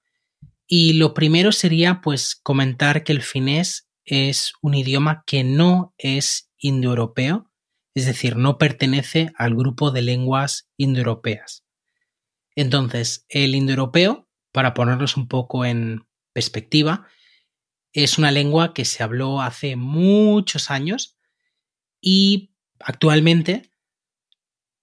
Y 0.68 0.92
lo 0.92 1.14
primero 1.14 1.54
sería 1.54 2.02
pues 2.02 2.36
comentar 2.36 3.06
que 3.06 3.14
el 3.14 3.22
finés 3.22 3.88
es 4.04 4.56
un 4.62 4.74
idioma 4.74 5.24
que 5.26 5.46
no 5.46 5.94
es 5.98 6.52
indoeuropeo, 6.58 7.50
es 7.94 8.06
decir, 8.06 8.36
no 8.36 8.58
pertenece 8.58 9.32
al 9.38 9.56
grupo 9.56 9.92
de 9.92 10.02
lenguas 10.02 10.70
indoeuropeas. 10.76 11.64
Entonces, 12.58 13.26
el 13.30 13.56
indoeuropeo, 13.56 14.27
para 14.58 14.74
ponernos 14.74 15.18
un 15.18 15.28
poco 15.28 15.66
en 15.66 16.08
perspectiva, 16.34 17.08
es 17.94 18.18
una 18.18 18.32
lengua 18.32 18.74
que 18.74 18.86
se 18.86 19.04
habló 19.04 19.40
hace 19.40 19.76
muchos 19.76 20.72
años 20.72 21.16
y 22.02 22.56
actualmente 22.80 23.70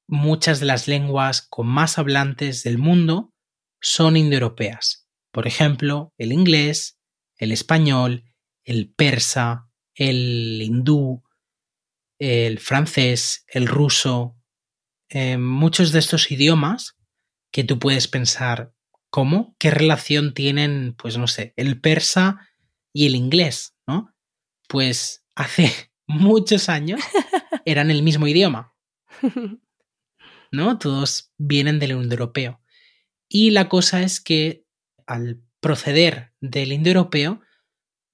muchas 0.06 0.60
de 0.60 0.66
las 0.66 0.86
lenguas 0.86 1.42
con 1.42 1.66
más 1.66 1.98
hablantes 1.98 2.62
del 2.62 2.78
mundo 2.78 3.34
son 3.80 4.16
indoeuropeas. 4.16 5.08
Por 5.32 5.48
ejemplo, 5.48 6.14
el 6.18 6.30
inglés, 6.30 7.00
el 7.36 7.50
español, 7.50 8.32
el 8.62 8.94
persa, 8.94 9.68
el 9.96 10.62
hindú, 10.62 11.24
el 12.20 12.60
francés, 12.60 13.44
el 13.48 13.66
ruso, 13.66 14.36
eh, 15.08 15.36
muchos 15.36 15.90
de 15.90 15.98
estos 15.98 16.30
idiomas 16.30 16.96
que 17.50 17.64
tú 17.64 17.80
puedes 17.80 18.06
pensar, 18.06 18.72
¿cómo? 19.14 19.54
¿Qué 19.60 19.70
relación 19.70 20.34
tienen, 20.34 20.96
pues 20.98 21.18
no 21.18 21.28
sé, 21.28 21.54
el 21.54 21.80
persa 21.80 22.48
y 22.92 23.06
el 23.06 23.14
inglés, 23.14 23.76
¿no? 23.86 24.12
Pues 24.68 25.24
hace 25.36 25.70
muchos 26.08 26.68
años 26.68 27.00
eran 27.64 27.92
el 27.92 28.02
mismo 28.02 28.26
idioma. 28.26 28.74
¿No? 30.50 30.78
Todos 30.80 31.32
vienen 31.38 31.78
del 31.78 31.92
indoeuropeo. 31.92 32.60
Y 33.28 33.50
la 33.50 33.68
cosa 33.68 34.02
es 34.02 34.20
que 34.20 34.66
al 35.06 35.40
proceder 35.60 36.32
del 36.40 36.72
indoeuropeo, 36.72 37.40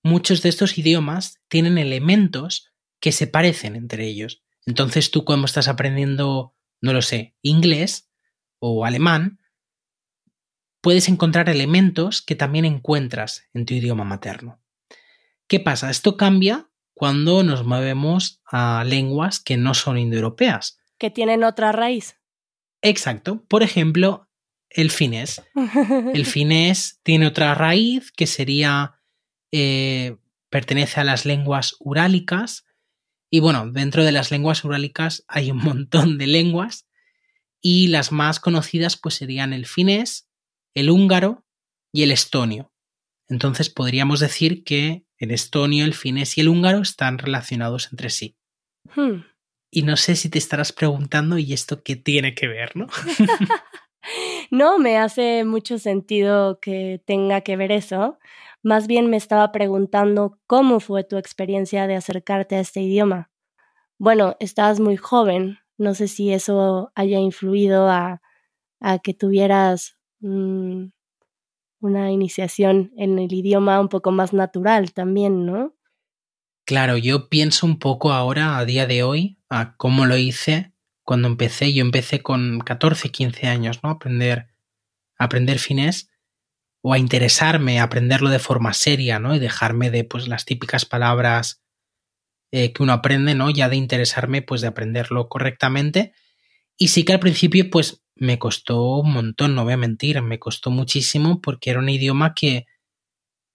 muchos 0.03 0.43
de 0.43 0.51
estos 0.51 0.77
idiomas 0.77 1.41
tienen 1.49 1.79
elementos 1.79 2.75
que 3.01 3.13
se 3.13 3.27
parecen 3.27 3.75
entre 3.75 4.07
ellos. 4.07 4.43
Entonces 4.67 5.11
tú 5.11 5.25
cuando 5.25 5.47
estás 5.47 5.67
aprendiendo, 5.67 6.55
no 6.83 6.93
lo 6.93 7.01
sé, 7.01 7.37
inglés 7.41 8.11
o 8.59 8.85
alemán, 8.85 9.40
puedes 10.81 11.09
encontrar 11.09 11.49
elementos 11.49 12.23
que 12.23 12.35
también 12.35 12.65
encuentras 12.65 13.45
en 13.55 13.67
tu 13.67 13.75
idioma 13.75 14.05
materno. 14.05 14.61
¿Qué 15.47 15.61
pasa? 15.61 15.91
Esto 15.91 16.17
cambia 16.17 16.69
cuando 16.95 17.43
nos 17.43 17.65
movemos 17.65 18.41
a 18.45 18.85
lenguas 18.85 19.41
que 19.41 19.57
no 19.57 19.75
son 19.75 19.99
indoeuropeas. 19.99 20.79
Que 20.99 21.11
tienen 21.11 21.45
otra 21.45 21.73
raíz. 21.73 22.17
Exacto. 22.83 23.45
Por 23.49 23.63
ejemplo, 23.63 24.29
el 24.69 24.91
finés. 24.91 25.43
El 26.15 26.27
finés 26.27 27.01
tiene 27.03 27.27
otra 27.27 27.55
raíz 27.55 28.13
que 28.13 28.27
sería, 28.27 29.01
eh, 29.51 30.17
pertenece 30.49 31.01
a 31.01 31.05
las 31.05 31.27
lenguas 31.27 31.77
urálicas. 31.81 32.65
Y 33.31 33.41
bueno, 33.41 33.71
dentro 33.71 34.05
de 34.05 34.13
las 34.13 34.31
lenguas 34.31 34.65
urálicas 34.65 35.25
hay 35.29 35.51
un 35.51 35.59
montón 35.59 36.19
de 36.19 36.27
lenguas 36.27 36.87
y 37.61 37.89
las 37.89 38.13
más 38.13 38.41
conocidas 38.41 38.97
pues 38.97 39.17
serían 39.17 39.53
el 39.53 39.67
finés, 39.67 40.30
el 40.75 40.91
húngaro 40.91 41.45
y 41.93 42.03
el 42.03 42.13
estonio. 42.13 42.73
Entonces 43.29 43.71
podríamos 43.71 44.21
decir 44.21 44.65
que 44.65 45.05
el 45.19 45.31
estonio, 45.31 45.85
el 45.85 45.95
finés 45.95 46.37
y 46.37 46.41
el 46.41 46.49
húngaro 46.49 46.79
están 46.79 47.19
relacionados 47.19 47.89
entre 47.93 48.11
sí. 48.11 48.37
Hmm. 48.95 49.23
Y 49.71 49.83
no 49.83 49.97
sé 49.97 50.17
si 50.17 50.29
te 50.29 50.39
estarás 50.39 50.73
preguntando, 50.73 51.39
¿y 51.39 51.53
esto 51.53 51.83
qué 51.83 51.95
tiene 51.97 52.35
que 52.35 52.49
ver, 52.49 52.77
no? 52.77 52.87
No 54.51 54.79
me 54.79 54.97
hace 54.97 55.45
mucho 55.45 55.79
sentido 55.79 56.59
que 56.59 57.03
tenga 57.05 57.43
que 57.43 57.57
ver 57.57 57.71
eso. 57.71 58.19
Más 58.63 58.87
bien 58.87 59.11
me 59.11 59.19
estaba 59.19 59.53
preguntando 59.53 60.39
cómo 60.47 60.81
fue 60.81 61.05
tu 61.05 61.19
experiencia 61.19 61.87
de 61.87 61.95
acercarte 61.95 62.57
a 62.57 62.61
este 62.61 62.81
idioma. 62.81 63.31
Bueno, 63.99 64.37
estabas 64.41 64.81
muy 64.81 64.97
joven, 64.97 65.59
no 65.77 65.95
sé 65.95 66.09
si 66.09 66.33
eso 66.33 66.91
haya 66.97 67.19
influido 67.19 67.89
a 67.89 68.23
a 68.81 68.99
que 68.99 69.15
tuvieras 69.15 69.97
mm, 70.21 70.87
una 71.81 72.11
iniciación 72.11 72.93
en 72.97 73.19
el 73.19 73.33
idioma 73.33 73.81
un 73.81 73.89
poco 73.89 74.13
más 74.13 74.33
natural 74.33 74.93
también, 74.93 75.47
¿no? 75.47 75.75
Claro, 76.67 76.97
yo 76.97 77.29
pienso 77.29 77.67
un 77.67 77.79
poco 77.79 78.13
ahora, 78.13 78.59
a 78.59 78.65
día 78.65 78.87
de 78.87 79.03
hoy, 79.03 79.39
a 79.49 79.77
cómo 79.77 80.07
lo 80.07 80.17
hice 80.17 80.73
cuando 81.03 81.27
empecé. 81.27 81.73
Yo 81.73 81.83
empecé 81.83 82.23
con 82.23 82.61
14, 82.61 83.11
15 83.11 83.49
años, 83.49 83.81
¿no? 83.83 83.91
Aprender, 83.91 84.49
aprender 85.19 85.59
finés 85.59 86.11
o 86.83 86.93
a 86.93 86.99
interesarme, 86.99 87.81
a 87.81 87.85
aprenderlo 87.85 88.31
de 88.31 88.39
forma 88.39 88.73
seria, 88.73 89.19
¿no? 89.19 89.35
Y 89.35 89.39
dejarme 89.39 89.91
de 89.91 90.05
pues 90.05 90.29
las 90.29 90.45
típicas 90.45 90.85
palabras 90.85 91.63
eh, 92.53 92.73
que 92.73 92.83
uno 92.83 92.93
aprende, 92.93 93.35
¿no? 93.35 93.51
Ya 93.51 93.69
de 93.69 93.77
interesarme, 93.77 94.43
pues 94.43 94.61
de 94.61 94.69
aprenderlo 94.69 95.29
correctamente. 95.29 96.13
Y 96.77 96.89
sí 96.89 97.05
que 97.05 97.13
al 97.13 97.21
principio, 97.21 97.69
pues 97.71 98.00
me 98.21 98.39
costó 98.39 98.99
un 98.99 99.13
montón, 99.15 99.55
no 99.55 99.65
voy 99.65 99.73
a 99.73 99.79
mentir, 99.79 100.21
me 100.21 100.39
costó 100.39 100.71
muchísimo 100.71 101.41
porque 101.41 101.71
era 101.71 101.79
un 101.81 101.89
idioma 101.89 102.35
que 102.35 102.67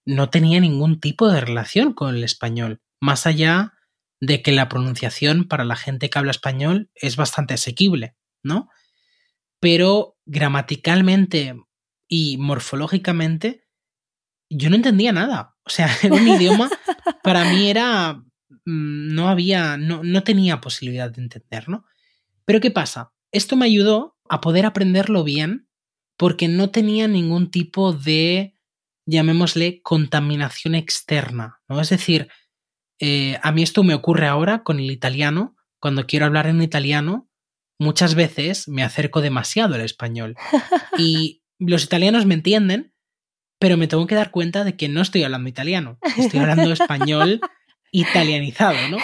no 0.04 0.28
tenía 0.28 0.58
ningún 0.58 0.98
tipo 0.98 1.28
de 1.30 1.40
relación 1.40 1.92
con 1.94 2.16
el 2.16 2.24
español, 2.24 2.82
más 3.00 3.26
allá 3.26 3.74
de 4.20 4.42
que 4.42 4.50
la 4.50 4.68
pronunciación 4.68 5.46
para 5.46 5.64
la 5.64 5.76
gente 5.76 6.10
que 6.10 6.18
habla 6.18 6.32
español 6.32 6.90
es 6.96 7.14
bastante 7.14 7.54
asequible, 7.54 8.16
¿no? 8.42 8.68
Pero 9.60 10.16
gramaticalmente 10.26 11.54
y 12.08 12.36
morfológicamente 12.36 13.68
yo 14.50 14.68
no 14.68 14.76
entendía 14.76 15.12
nada. 15.12 15.56
O 15.64 15.70
sea, 15.70 15.88
era 16.02 16.14
un 16.14 16.26
idioma, 16.26 16.68
para 17.22 17.44
mí 17.44 17.70
era, 17.70 18.14
mm, 18.14 19.14
no 19.14 19.28
había, 19.28 19.76
no, 19.76 20.02
no 20.02 20.24
tenía 20.24 20.60
posibilidad 20.60 21.08
de 21.08 21.22
entender, 21.22 21.68
¿no? 21.68 21.84
Pero 22.44 22.60
¿qué 22.60 22.72
pasa? 22.72 23.12
Esto 23.30 23.54
me 23.54 23.66
ayudó 23.66 24.15
a 24.28 24.40
poder 24.40 24.66
aprenderlo 24.66 25.24
bien 25.24 25.68
porque 26.16 26.48
no 26.48 26.70
tenía 26.70 27.08
ningún 27.08 27.50
tipo 27.50 27.92
de, 27.92 28.54
llamémosle, 29.06 29.82
contaminación 29.82 30.74
externa, 30.74 31.60
¿no? 31.68 31.80
Es 31.80 31.90
decir, 31.90 32.28
eh, 32.98 33.38
a 33.42 33.52
mí 33.52 33.62
esto 33.62 33.82
me 33.82 33.94
ocurre 33.94 34.26
ahora 34.26 34.62
con 34.62 34.78
el 34.78 34.90
italiano. 34.90 35.56
Cuando 35.78 36.06
quiero 36.06 36.26
hablar 36.26 36.46
en 36.46 36.62
italiano, 36.62 37.28
muchas 37.78 38.14
veces 38.14 38.68
me 38.68 38.82
acerco 38.82 39.20
demasiado 39.20 39.74
al 39.74 39.82
español. 39.82 40.36
Y 40.96 41.42
los 41.58 41.84
italianos 41.84 42.24
me 42.24 42.34
entienden, 42.34 42.94
pero 43.58 43.76
me 43.76 43.86
tengo 43.86 44.06
que 44.06 44.14
dar 44.14 44.30
cuenta 44.30 44.64
de 44.64 44.76
que 44.76 44.88
no 44.88 45.02
estoy 45.02 45.22
hablando 45.22 45.48
italiano, 45.48 45.98
estoy 46.16 46.40
hablando 46.40 46.72
español 46.72 47.40
italianizado, 47.92 48.76
¿no? 48.90 48.98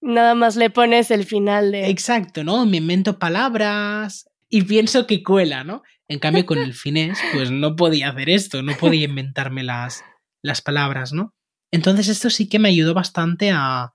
Nada 0.00 0.34
más 0.34 0.56
le 0.56 0.70
pones 0.70 1.10
el 1.10 1.24
final 1.24 1.72
de... 1.72 1.88
Exacto, 1.88 2.42
¿no? 2.42 2.64
Me 2.66 2.78
invento 2.78 3.18
palabras 3.18 4.29
y 4.50 4.62
pienso 4.62 5.06
que 5.06 5.22
cuela, 5.22 5.64
¿no? 5.64 5.82
En 6.08 6.18
cambio, 6.18 6.44
con 6.44 6.58
el 6.58 6.74
finés, 6.74 7.18
pues 7.32 7.52
no 7.52 7.76
podía 7.76 8.10
hacer 8.10 8.30
esto, 8.30 8.62
no 8.62 8.76
podía 8.76 9.04
inventarme 9.04 9.62
las, 9.62 10.02
las 10.42 10.60
palabras, 10.60 11.12
¿no? 11.12 11.34
Entonces 11.70 12.08
esto 12.08 12.30
sí 12.30 12.48
que 12.48 12.58
me 12.58 12.68
ayudó 12.68 12.92
bastante 12.92 13.52
a, 13.52 13.94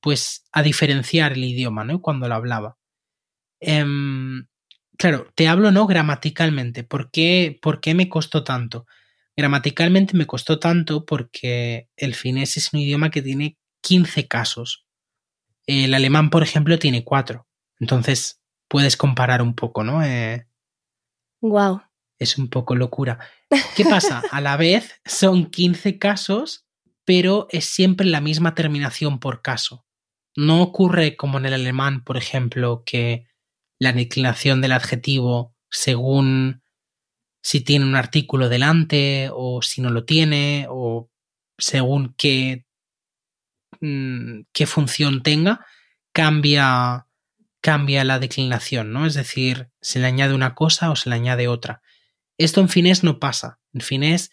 pues, 0.00 0.44
a 0.52 0.62
diferenciar 0.62 1.32
el 1.32 1.44
idioma, 1.44 1.84
¿no? 1.84 2.02
Cuando 2.02 2.28
lo 2.28 2.34
hablaba. 2.34 2.76
Em, 3.60 4.46
claro, 4.98 5.32
te 5.34 5.48
hablo, 5.48 5.72
¿no? 5.72 5.86
Gramaticalmente. 5.86 6.84
¿Por 6.84 7.10
qué, 7.10 7.58
¿Por 7.62 7.80
qué 7.80 7.94
me 7.94 8.10
costó 8.10 8.44
tanto? 8.44 8.86
Gramaticalmente 9.34 10.14
me 10.14 10.26
costó 10.26 10.58
tanto 10.58 11.06
porque 11.06 11.88
el 11.96 12.14
finés 12.14 12.58
es 12.58 12.74
un 12.74 12.80
idioma 12.80 13.10
que 13.10 13.22
tiene 13.22 13.56
15 13.80 14.28
casos. 14.28 14.84
El 15.66 15.94
alemán, 15.94 16.28
por 16.28 16.42
ejemplo, 16.42 16.78
tiene 16.78 17.04
4. 17.04 17.46
Entonces, 17.80 18.41
puedes 18.72 18.96
comparar 18.96 19.42
un 19.42 19.54
poco, 19.54 19.84
¿no? 19.84 20.02
Eh, 20.02 20.48
wow. 21.42 21.82
Es 22.18 22.38
un 22.38 22.48
poco 22.48 22.74
locura. 22.74 23.18
¿Qué 23.76 23.84
pasa? 23.84 24.22
A 24.30 24.40
la 24.40 24.56
vez 24.56 25.00
son 25.04 25.50
15 25.50 25.98
casos 25.98 26.66
pero 27.04 27.46
es 27.50 27.64
siempre 27.66 28.06
la 28.06 28.20
misma 28.20 28.54
terminación 28.54 29.18
por 29.18 29.42
caso. 29.42 29.84
No 30.36 30.62
ocurre 30.62 31.16
como 31.16 31.38
en 31.38 31.46
el 31.46 31.54
alemán, 31.54 32.04
por 32.04 32.16
ejemplo, 32.16 32.84
que 32.86 33.26
la 33.78 33.92
declinación 33.92 34.60
del 34.60 34.72
adjetivo 34.72 35.54
según 35.70 36.62
si 37.42 37.60
tiene 37.60 37.84
un 37.84 37.96
artículo 37.96 38.48
delante 38.48 39.30
o 39.32 39.62
si 39.62 39.82
no 39.82 39.90
lo 39.90 40.04
tiene 40.04 40.66
o 40.70 41.10
según 41.58 42.14
qué, 42.16 42.66
mm, 43.80 44.42
qué 44.52 44.66
función 44.66 45.22
tenga, 45.22 45.66
cambia, 46.12 47.08
cambia 47.62 48.04
la 48.04 48.18
declinación, 48.18 48.92
¿no? 48.92 49.06
Es 49.06 49.14
decir, 49.14 49.70
se 49.80 50.00
le 50.00 50.06
añade 50.06 50.34
una 50.34 50.54
cosa 50.54 50.90
o 50.90 50.96
se 50.96 51.08
le 51.08 51.14
añade 51.14 51.48
otra. 51.48 51.80
Esto 52.36 52.60
en 52.60 52.68
finés 52.68 53.04
no 53.04 53.20
pasa. 53.20 53.60
En 53.72 53.80
finés, 53.80 54.32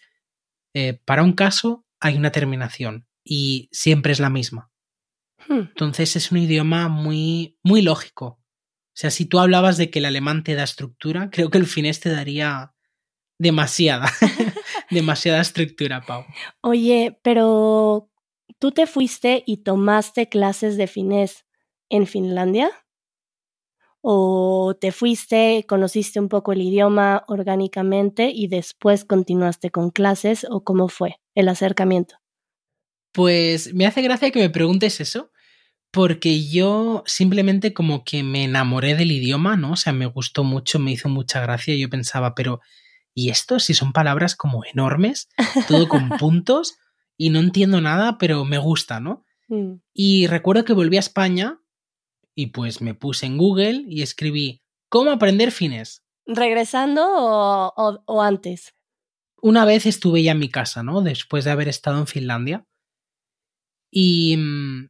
eh, 0.74 1.00
para 1.04 1.22
un 1.22 1.32
caso 1.32 1.86
hay 2.00 2.16
una 2.16 2.32
terminación 2.32 3.06
y 3.24 3.68
siempre 3.72 4.12
es 4.12 4.20
la 4.20 4.30
misma. 4.30 4.70
Hmm. 5.46 5.60
Entonces 5.60 6.16
es 6.16 6.32
un 6.32 6.38
idioma 6.38 6.88
muy, 6.88 7.56
muy 7.62 7.82
lógico. 7.82 8.26
O 8.26 8.96
sea, 9.00 9.10
si 9.10 9.24
tú 9.24 9.38
hablabas 9.38 9.76
de 9.76 9.90
que 9.90 10.00
el 10.00 10.06
alemán 10.06 10.42
te 10.42 10.54
da 10.54 10.64
estructura, 10.64 11.30
creo 11.30 11.50
que 11.50 11.58
el 11.58 11.66
finés 11.66 12.00
te 12.00 12.10
daría 12.10 12.74
demasiada, 13.38 14.10
demasiada 14.90 15.40
estructura, 15.40 16.02
Pau. 16.02 16.26
Oye, 16.62 17.18
pero 17.22 18.10
tú 18.58 18.72
te 18.72 18.86
fuiste 18.86 19.44
y 19.46 19.58
tomaste 19.58 20.28
clases 20.28 20.76
de 20.76 20.88
finés 20.88 21.46
en 21.88 22.06
Finlandia? 22.06 22.70
¿O 24.02 24.76
te 24.80 24.92
fuiste, 24.92 25.64
conociste 25.68 26.20
un 26.20 26.28
poco 26.28 26.52
el 26.52 26.62
idioma 26.62 27.22
orgánicamente 27.28 28.30
y 28.34 28.48
después 28.48 29.04
continuaste 29.04 29.70
con 29.70 29.90
clases? 29.90 30.46
¿O 30.48 30.64
cómo 30.64 30.88
fue 30.88 31.20
el 31.34 31.48
acercamiento? 31.48 32.16
Pues 33.12 33.74
me 33.74 33.86
hace 33.86 34.02
gracia 34.02 34.30
que 34.30 34.38
me 34.38 34.50
preguntes 34.50 35.00
eso, 35.00 35.32
porque 35.90 36.48
yo 36.48 37.02
simplemente 37.06 37.74
como 37.74 38.04
que 38.04 38.22
me 38.22 38.44
enamoré 38.44 38.94
del 38.94 39.12
idioma, 39.12 39.56
¿no? 39.56 39.72
O 39.72 39.76
sea, 39.76 39.92
me 39.92 40.06
gustó 40.06 40.44
mucho, 40.44 40.78
me 40.78 40.92
hizo 40.92 41.08
mucha 41.08 41.40
gracia. 41.40 41.74
Yo 41.74 41.90
pensaba, 41.90 42.34
pero 42.34 42.60
¿y 43.14 43.30
esto? 43.30 43.58
Si 43.58 43.74
son 43.74 43.92
palabras 43.92 44.36
como 44.36 44.64
enormes, 44.64 45.28
todo 45.68 45.88
con 45.88 46.08
puntos, 46.18 46.78
y 47.16 47.28
no 47.28 47.38
entiendo 47.40 47.82
nada, 47.82 48.16
pero 48.16 48.46
me 48.46 48.56
gusta, 48.56 48.98
¿no? 48.98 49.24
Mm. 49.48 49.74
Y 49.92 50.26
recuerdo 50.26 50.64
que 50.64 50.72
volví 50.72 50.96
a 50.96 51.00
España 51.00 51.59
y 52.40 52.46
pues 52.48 52.80
me 52.80 52.94
puse 52.94 53.26
en 53.26 53.36
Google 53.36 53.84
y 53.86 54.02
escribí 54.02 54.62
¿Cómo 54.90 55.12
aprender 55.12 55.52
finés? 55.52 56.04
¿Regresando 56.26 57.04
o, 57.06 58.22
antes? 58.22 58.74
Una 59.40 59.64
vez 59.64 59.86
estuve 59.86 60.22
ya 60.22 60.32
en 60.32 60.40
mi 60.40 60.48
casa, 60.48 60.82
¿no? 60.82 61.00
Después 61.00 61.44
de 61.44 61.52
haber 61.52 61.68
estado 61.68 61.98
en 61.98 62.08
Finlandia. 62.08 62.66
Y, 63.90 64.36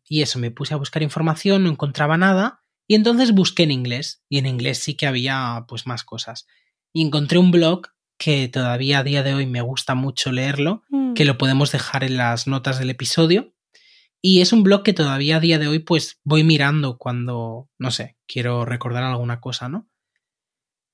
y 0.09 0.23
eso, 0.23 0.39
me 0.39 0.51
puse 0.51 0.73
a 0.73 0.79
buscar 0.79 1.03
información, 1.03 1.65
no 1.65 1.71
encontraba 1.71 2.17
nada. 2.17 2.63
Y 2.89 2.95
entonces 2.95 3.33
busqué 3.33 3.65
en 3.65 3.73
inglés. 3.73 4.23
Y 4.31 4.39
en 4.39 4.47
inglés 4.47 4.79
sí 4.79 4.95
que 4.95 5.07
había 5.07 5.67
pues 5.69 5.87
más 5.87 6.03
cosas. 6.03 6.47
Y 6.95 7.05
encontré 7.05 7.39
un 7.39 7.51
blog 7.51 7.89
que 8.19 8.49
todavía 8.49 9.01
a 9.01 9.05
día 9.05 9.23
de 9.23 9.35
hoy 9.35 9.47
me 9.47 9.61
gusta 9.61 9.95
mucho 9.95 10.33
leerlo, 10.33 10.83
mm. 10.89 11.13
que 11.13 11.27
lo 11.27 11.37
podemos 11.37 11.73
dejar 11.73 12.05
en 12.05 12.17
las 12.17 12.47
notas 12.47 12.79
del 12.79 12.91
episodio, 12.91 13.53
y 14.23 14.41
es 14.41 14.53
un 14.53 14.63
blog 14.63 14.83
que 14.83 14.93
todavía 14.93 15.37
a 15.37 15.41
día 15.41 15.59
de 15.59 15.69
hoy 15.69 15.79
pues 15.79 16.21
voy 16.25 16.45
mirando 16.45 16.99
cuando, 16.99 17.71
no 17.79 17.91
sé, 17.91 18.17
quiero 18.27 18.65
recordar 18.65 19.03
alguna 19.03 19.41
cosa, 19.41 19.69
¿no? 19.69 19.89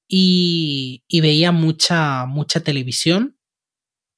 Y, 0.08 1.02
y 1.08 1.20
veía 1.20 1.50
mucha, 1.50 2.26
mucha 2.26 2.60
televisión. 2.60 3.36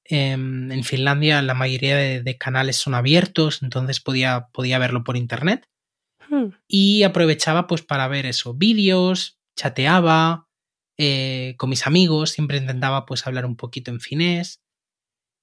Em, 0.04 0.70
en 0.70 0.84
Finlandia 0.84 1.40
la 1.42 1.54
mayoría 1.54 1.96
de, 1.96 2.38
canales 2.38 2.76
son 2.76 2.94
abiertos, 2.94 3.62
entonces 3.62 4.00
podía, 4.00 4.48
podía 4.52 4.78
verlo 4.78 5.04
por 5.04 5.16
internet. 5.16 5.66
Hmm. 6.28 6.48
Y 6.66 7.02
aprovechaba 7.04 7.66
pues 7.66 7.80
para 7.82 8.08
ver 8.08 8.26
eso, 8.26 8.52
vídeos, 8.52 9.38
chateaba 9.56 10.48
eh, 10.98 11.54
con 11.56 11.70
mis 11.70 11.86
amigos, 11.86 12.30
siempre 12.30 12.58
intentaba 12.58 13.06
pues 13.06 13.26
hablar 13.26 13.46
un 13.46 13.56
poquito 13.56 13.90
en 13.90 14.00
finés. 14.00 14.60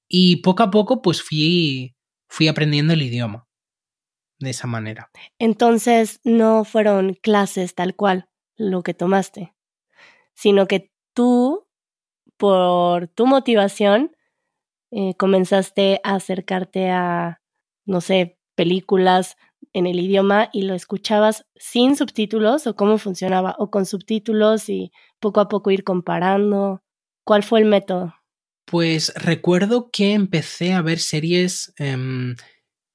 Y 0.08 0.38
poco 0.38 0.62
a 0.62 0.70
poco 0.70 1.02
pues 1.02 1.24
fui, 1.24 1.96
fui 2.30 2.48
aprendiendo 2.48 2.94
el 2.94 3.02
idioma 3.02 3.48
de 4.40 4.50
esa 4.50 4.68
manera. 4.68 5.10
Entonces 5.40 6.20
no 6.24 6.64
fueron 6.66 7.14
clases 7.14 7.76
tal 7.76 7.96
cual 7.96 8.30
lo 8.58 8.84
que 8.84 8.94
tomaste, 8.94 9.54
sino 10.34 10.68
que 10.68 10.92
tú, 11.14 11.68
por 12.38 13.08
tu 13.08 13.26
motivación, 13.26 14.16
eh, 14.92 15.16
comenzaste 15.18 16.00
a 16.04 16.16
acercarte 16.16 16.90
a, 16.90 17.42
no 17.86 18.02
sé, 18.02 18.38
películas 18.56 19.38
en 19.74 19.88
el 19.88 20.00
idioma 20.00 20.50
y 20.54 20.62
lo 20.62 20.74
escuchabas 20.74 21.46
sin 21.56 21.98
subtítulos 21.98 22.66
o 22.66 22.76
cómo 22.76 22.98
funcionaba, 22.98 23.56
o 23.60 23.70
con 23.70 23.86
subtítulos 23.86 24.70
y 24.70 24.92
poco 25.20 25.42
a 25.42 25.50
poco 25.50 25.72
ir 25.72 25.84
comparando. 25.84 26.82
¿Cuál 27.26 27.44
fue 27.44 27.60
el 27.60 27.66
método? 27.66 28.14
Pues 28.66 29.14
recuerdo 29.16 29.90
que 29.92 30.14
empecé 30.14 30.74
a 30.74 30.82
ver 30.82 31.00
series 31.00 31.74
em, 31.78 32.36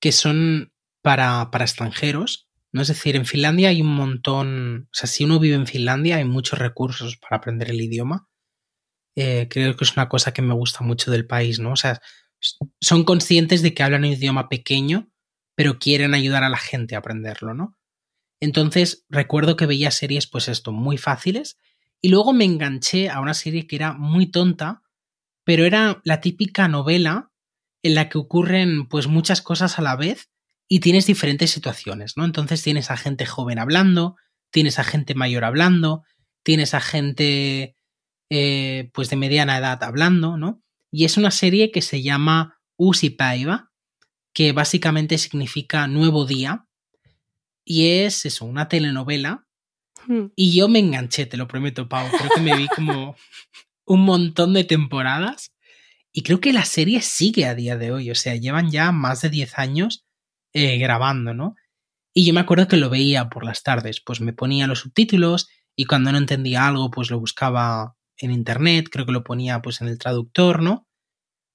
que 0.01 0.13
son 0.13 0.73
para, 1.03 1.51
para 1.51 1.65
extranjeros, 1.65 2.49
¿no? 2.73 2.83
Es 2.83 2.89
decir, 2.89 3.17
en 3.17 3.27
Finlandia 3.27 3.71
hay 3.71 3.81
un 3.81 3.95
montón, 3.95 4.89
o 4.91 4.95
sea, 4.95 5.09
si 5.09 5.25
uno 5.25 5.39
vive 5.39 5.57
en 5.57 5.67
Finlandia 5.67 6.17
hay 6.17 6.25
muchos 6.25 6.59
recursos 6.59 7.17
para 7.17 7.37
aprender 7.37 7.71
el 7.71 7.81
idioma. 7.81 8.29
Eh, 9.17 9.49
creo 9.51 9.77
que 9.77 9.85
es 9.85 9.97
una 9.97 10.09
cosa 10.09 10.33
que 10.33 10.43
me 10.43 10.55
gusta 10.55 10.85
mucho 10.85 11.11
del 11.11 11.27
país, 11.27 11.59
¿no? 11.59 11.73
O 11.73 11.77
sea, 11.77 12.01
son 12.81 13.05
conscientes 13.05 13.63
de 13.63 13.75
que 13.75 13.83
hablan 13.83 14.05
un 14.05 14.13
idioma 14.13 14.49
pequeño, 14.49 15.11
pero 15.57 15.79
quieren 15.79 16.15
ayudar 16.15 16.45
a 16.45 16.49
la 16.49 16.57
gente 16.57 16.95
a 16.95 16.99
aprenderlo, 16.99 17.55
¿no? 17.55 17.77
Entonces, 18.41 19.05
recuerdo 19.11 19.57
que 19.57 19.67
veía 19.67 19.91
series, 19.91 20.27
pues 20.27 20.49
esto, 20.49 20.73
muy 20.73 20.97
fáciles, 20.97 21.59
y 22.01 22.09
luego 22.09 22.33
me 22.33 22.47
enganché 22.47 23.11
a 23.11 23.21
una 23.21 23.35
serie 23.35 23.67
que 23.67 23.77
era 23.77 23.93
muy 23.93 24.27
tonta, 24.27 24.83
pero 25.45 25.67
era 25.67 26.01
la 26.05 26.21
típica 26.21 26.69
novela 26.69 27.31
en 27.83 27.95
la 27.95 28.09
que 28.09 28.19
ocurren 28.19 28.87
pues 28.89 29.07
muchas 29.07 29.43
cosas 29.43 29.79
a 29.79 29.83
la 29.83 29.97
vez 29.97 30.30
y 30.73 30.79
tienes 30.79 31.05
diferentes 31.05 31.51
situaciones, 31.51 32.17
¿no? 32.17 32.25
Entonces 32.25 32.63
tienes 32.63 32.93
a 32.93 32.97
gente 32.97 33.27
joven 33.27 33.59
hablando, 33.59 34.15
tienes 34.53 34.79
a 34.79 34.85
gente 34.85 35.17
mayor 35.17 35.45
hablando, 35.45 36.05
tienes 36.45 36.75
a 36.75 36.81
gente 36.81 37.75
eh, 38.31 38.89
pues 38.95 39.11
de 39.11 39.17
mediana 39.17 39.59
edad 39.59 39.83
hablando, 39.83 40.37
¿no? 40.37 40.63
Y 40.93 41.07
es 41.07 41.17
una 41.17 41.33
serie 41.33 41.73
que 41.73 41.83
se 41.83 42.03
llama 42.03 42.61
Paiva, 43.19 43.73
que 44.33 44.53
básicamente 44.53 45.19
significa 45.19 45.89
nuevo 45.89 46.25
día, 46.25 46.69
y 47.65 47.89
es 47.89 48.25
eso, 48.25 48.45
una 48.45 48.69
telenovela. 48.69 49.49
Hmm. 50.07 50.27
Y 50.37 50.55
yo 50.55 50.69
me 50.69 50.79
enganché, 50.79 51.27
te 51.27 51.37
lo 51.37 51.49
prometo, 51.49 51.89
Pau. 51.89 52.09
Creo 52.17 52.31
que 52.33 52.41
me 52.41 52.57
vi 52.57 52.69
como 52.69 53.17
un 53.87 54.05
montón 54.05 54.53
de 54.55 54.63
temporadas. 54.63 55.53
Y 56.13 56.23
creo 56.23 56.41
que 56.41 56.53
la 56.53 56.65
serie 56.65 57.03
sigue 57.03 57.47
a 57.47 57.57
día 57.57 57.77
de 57.77 57.91
hoy. 57.91 58.11
O 58.11 58.15
sea, 58.15 58.37
llevan 58.37 58.71
ya 58.71 58.93
más 58.93 59.23
de 59.23 59.31
10 59.31 59.59
años 59.59 60.07
eh, 60.53 60.79
grabando, 60.79 61.35
¿no? 61.35 61.55
Y 62.13 62.27
yo 62.27 62.35
me 62.35 62.41
acuerdo 62.41 62.69
que 62.69 62.77
lo 62.77 62.91
veía 62.91 63.29
por 63.29 63.45
las 63.45 63.63
tardes. 63.63 64.01
Pues 64.01 64.21
me 64.21 64.33
ponía 64.33 64.67
los 64.67 64.81
subtítulos 64.81 65.49
y 65.77 65.85
cuando 65.85 66.13
no 66.13 66.19
entendía 66.19 66.67
algo, 66.67 66.91
pues 66.91 67.11
lo 67.11 67.21
buscaba 67.21 67.97
en 68.17 68.33
internet. 68.33 68.89
Creo 68.91 69.07
que 69.07 69.13
lo 69.13 69.25
ponía 69.25 69.63
pues 69.63 69.81
en 69.81 69.89
el 69.89 69.99
traductor, 69.99 70.63
¿no? 70.63 70.89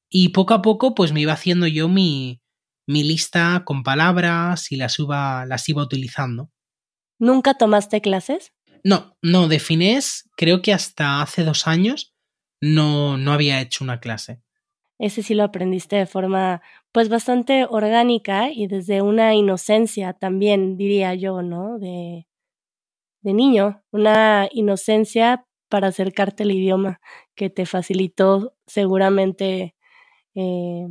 Y 0.10 0.30
poco 0.30 0.54
a 0.54 0.62
poco, 0.62 0.96
pues 0.96 1.12
me 1.12 1.22
iba 1.22 1.34
haciendo 1.34 1.68
yo 1.68 1.90
mi, 1.90 2.42
mi 2.88 3.04
lista 3.04 3.64
con 3.66 3.84
palabras 3.84 4.72
y 4.72 4.78
las 4.78 4.98
iba, 5.00 5.46
las 5.46 5.68
iba 5.68 5.84
utilizando. 5.84 6.52
¿Nunca 7.20 7.56
tomaste 7.56 8.02
clases? 8.02 8.54
No, 8.84 9.18
no, 9.22 9.48
de 9.48 9.60
finés 9.60 10.30
creo 10.38 10.62
que 10.62 10.74
hasta 10.74 11.22
hace 11.22 11.44
dos 11.44 11.68
años 11.68 12.14
no, 12.62 13.18
no 13.18 13.34
había 13.34 13.62
hecho 13.62 13.84
una 13.84 14.00
clase. 14.00 14.42
Ese 15.00 15.24
sí 15.24 15.34
lo 15.36 15.44
aprendiste 15.44 15.98
de 15.98 16.06
forma 16.06 16.62
pues 16.92 17.10
bastante 17.10 17.66
orgánica 17.70 18.50
y 18.52 18.68
desde 18.68 19.02
una 19.02 19.34
inocencia 19.36 20.14
también, 20.14 20.78
diría 20.78 21.14
yo, 21.16 21.42
¿no? 21.42 21.78
De, 21.80 22.28
de 23.22 23.34
niño, 23.34 23.84
una 23.92 24.48
inocencia 24.52 25.46
para 25.70 25.88
acercarte 25.88 26.44
al 26.44 26.52
idioma 26.52 27.02
que 27.36 27.50
te 27.50 27.66
facilitó 27.66 28.54
seguramente 28.68 29.76
eh, 30.36 30.88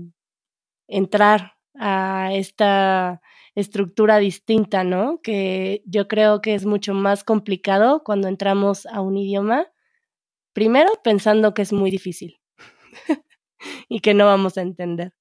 entrar 0.89 1.55
a 1.75 2.31
esta 2.35 3.21
estructura 3.55 4.19
distinta, 4.19 4.85
¿no? 4.85 5.21
Que 5.23 5.83
yo 5.87 6.09
creo 6.09 6.41
que 6.41 6.55
es 6.55 6.67
mucho 6.67 6.95
más 6.95 7.25
complicado 7.25 8.03
cuando 8.05 8.29
entramos 8.29 8.87
a 8.87 9.01
un 9.01 9.17
idioma, 9.17 9.69
primero 10.55 10.91
pensando 11.05 11.55
que 11.55 11.63
es 11.63 11.73
muy 11.73 11.91
difícil 11.91 12.39
y 13.89 14.01
que 14.01 14.15
no 14.15 14.27
vamos 14.27 14.59
a 14.59 14.63
entender. 14.63 15.15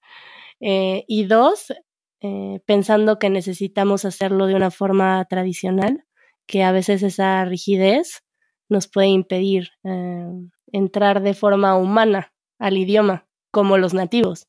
Eh, 0.60 1.04
y 1.08 1.26
dos, 1.26 1.74
eh, 2.22 2.60
pensando 2.66 3.20
que 3.20 3.30
necesitamos 3.30 4.06
hacerlo 4.06 4.48
de 4.48 4.56
una 4.56 4.72
forma 4.72 5.26
tradicional, 5.26 6.06
que 6.46 6.64
a 6.64 6.72
veces 6.72 7.04
esa 7.04 7.46
rigidez 7.46 8.24
nos 8.70 8.88
puede 8.88 9.08
impedir 9.08 9.70
eh, 9.84 10.28
entrar 10.72 11.22
de 11.22 11.34
forma 11.34 11.76
humana 11.76 12.34
al 12.60 12.78
idioma, 12.78 13.28
como 13.52 13.78
los 13.78 13.94
nativos 13.94 14.48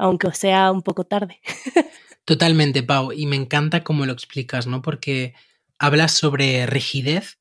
aunque 0.00 0.32
sea 0.32 0.72
un 0.72 0.82
poco 0.82 1.04
tarde. 1.04 1.40
Totalmente, 2.24 2.82
Pau, 2.82 3.12
y 3.12 3.26
me 3.26 3.36
encanta 3.36 3.84
cómo 3.84 4.06
lo 4.06 4.12
explicas, 4.12 4.66
¿no? 4.66 4.80
Porque 4.82 5.34
hablas 5.78 6.12
sobre 6.12 6.66
rigidez 6.66 7.38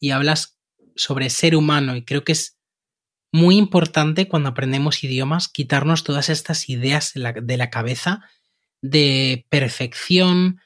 y 0.00 0.10
hablas 0.10 0.58
sobre 0.96 1.28
ser 1.28 1.54
humano 1.54 1.94
y 1.94 2.04
creo 2.04 2.24
que 2.24 2.32
es 2.32 2.58
muy 3.32 3.56
importante 3.56 4.28
cuando 4.28 4.50
aprendemos 4.50 5.02
idiomas 5.02 5.48
quitarnos 5.48 6.04
todas 6.04 6.28
estas 6.28 6.68
ideas 6.68 7.12
de 7.14 7.56
la, 7.56 7.70
cabeza 7.70 8.28
de 8.82 9.46
perfección, 9.48 10.60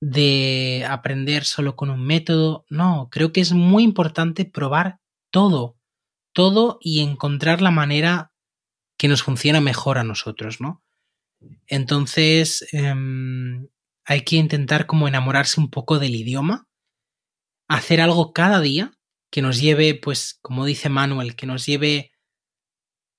de 0.00 0.86
aprender 0.88 1.44
solo 1.44 1.76
con 1.76 1.90
un 1.90 2.04
método. 2.06 2.64
No, 2.70 3.08
creo 3.10 3.32
que 3.32 3.42
es 3.42 3.52
muy 3.52 3.82
importante 3.82 4.46
probar 4.46 4.98
todo, 5.30 5.76
todo 6.32 6.78
y 6.80 7.00
encontrar 7.00 7.60
la 7.60 7.70
manera 7.70 8.32
que 8.96 9.08
nos 9.08 9.22
funciona 9.22 9.60
mejor 9.60 9.98
a 9.98 10.04
nosotros, 10.04 10.60
¿no? 10.60 10.82
Entonces, 11.66 12.66
em, 12.72 13.68
hay 14.06 14.22
que 14.22 14.36
intentar 14.36 14.86
como 14.86 15.06
enamorarse 15.06 15.60
un 15.60 15.70
poco 15.70 15.98
del 15.98 16.14
idioma, 16.14 16.66
hacer 17.68 18.00
algo 18.00 18.32
cada 18.32 18.60
día 18.60 18.95
que 19.36 19.42
nos 19.42 19.60
lleve, 19.60 19.94
pues, 19.94 20.38
como 20.40 20.64
dice 20.64 20.88
Manuel, 20.88 21.36
que 21.36 21.44
nos 21.44 21.66
lleve 21.66 22.10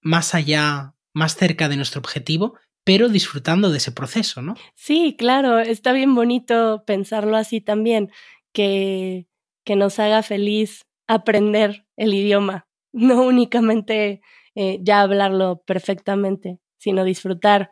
más 0.02 0.34
allá, 0.34 0.96
más 1.14 1.36
cerca 1.36 1.70
de 1.70 1.76
nuestro 1.76 2.00
objetivo, 2.00 2.58
pero 2.84 3.08
disfrutando 3.08 3.70
de 3.70 3.78
ese 3.78 3.92
proceso, 3.92 4.42
¿no? 4.42 4.56
Sí, 4.74 5.16
claro, 5.16 5.60
está 5.60 5.94
bien 5.94 6.16
bonito 6.16 6.84
pensarlo 6.88 7.38
así 7.38 7.62
también, 7.62 8.10
que, 8.52 9.28
que 9.64 9.76
nos 9.76 10.00
haga 10.00 10.24
feliz 10.24 10.88
aprender 11.06 11.86
el 11.98 12.16
idioma, 12.16 12.68
no 12.94 13.22
únicamente 13.22 14.22
eh, 14.56 14.80
ya 14.82 15.02
hablarlo 15.02 15.62
perfectamente, 15.68 16.58
sino 16.80 17.04
disfrutar 17.04 17.70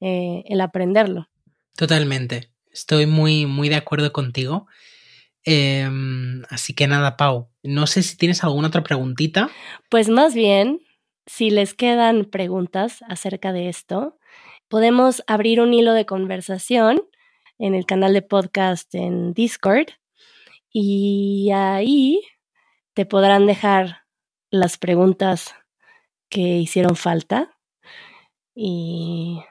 eh, 0.00 0.42
el 0.48 0.60
aprenderlo. 0.60 1.30
Totalmente. 1.74 2.50
Estoy 2.70 3.06
muy, 3.06 3.46
muy 3.46 3.70
de 3.70 3.76
acuerdo 3.76 4.12
contigo. 4.12 4.66
Em, 5.48 6.42
así 6.50 6.74
que 6.74 6.88
nada, 6.88 7.16
Pau, 7.16 7.48
no 7.62 7.86
sé 7.86 8.02
si 8.02 8.16
tienes 8.16 8.42
alguna 8.42 8.66
otra 8.66 8.82
preguntita. 8.82 9.48
Pues 9.88 10.08
más 10.08 10.34
bien, 10.34 10.80
si 11.24 11.50
les 11.50 11.72
quedan 11.72 12.24
preguntas 12.24 13.04
acerca 13.08 13.52
de 13.52 13.68
esto, 13.68 14.18
podemos 14.68 15.22
abrir 15.28 15.60
un 15.60 15.72
hilo 15.72 15.92
de 15.92 16.04
conversación 16.04 17.00
en 17.58 17.76
el 17.76 17.86
canal 17.86 18.12
de 18.12 18.22
podcast 18.22 18.92
en 18.96 19.34
Discord 19.34 19.86
y 20.72 21.50
ahí 21.54 22.20
te 22.94 23.06
podrán 23.06 23.46
dejar 23.46 24.02
las 24.50 24.78
preguntas 24.78 25.54
que 26.28 26.40
hicieron 26.40 26.96
falta. 26.96 27.56
Y 28.52 29.42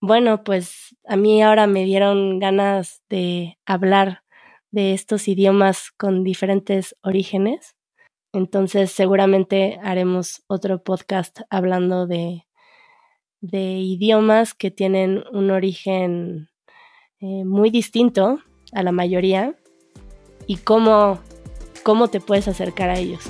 bueno, 0.00 0.44
pues 0.44 0.96
a 1.06 1.16
mí 1.16 1.42
ahora 1.42 1.66
me 1.66 1.84
dieron 1.84 2.38
ganas 2.38 3.02
de 3.10 3.58
hablar 3.66 4.22
de 4.70 4.92
estos 4.92 5.28
idiomas 5.28 5.90
con 5.96 6.24
diferentes 6.24 6.96
orígenes. 7.02 7.76
Entonces 8.32 8.92
seguramente 8.92 9.78
haremos 9.82 10.42
otro 10.46 10.82
podcast 10.82 11.40
hablando 11.50 12.06
de, 12.06 12.46
de 13.40 13.78
idiomas 13.78 14.54
que 14.54 14.70
tienen 14.70 15.24
un 15.32 15.50
origen 15.50 16.48
eh, 17.20 17.44
muy 17.44 17.70
distinto 17.70 18.38
a 18.72 18.82
la 18.82 18.92
mayoría 18.92 19.56
y 20.46 20.56
cómo, 20.56 21.20
cómo 21.82 22.08
te 22.08 22.20
puedes 22.20 22.48
acercar 22.48 22.90
a 22.90 22.98
ellos. 22.98 23.24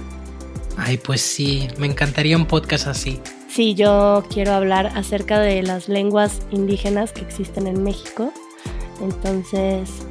Ay, 0.77 0.97
pues 0.99 1.21
sí, 1.21 1.69
me 1.79 1.87
encantaría 1.87 2.37
un 2.37 2.47
podcast 2.47 2.87
así. 2.87 3.21
Sí, 3.49 3.75
yo 3.75 4.25
quiero 4.33 4.53
hablar 4.53 4.87
acerca 4.95 5.41
de 5.41 5.63
las 5.63 5.89
lenguas 5.89 6.41
indígenas 6.51 7.13
que 7.13 7.23
existen 7.23 7.67
en 7.67 7.83
México. 7.83 8.33
Entonces, 9.03 10.07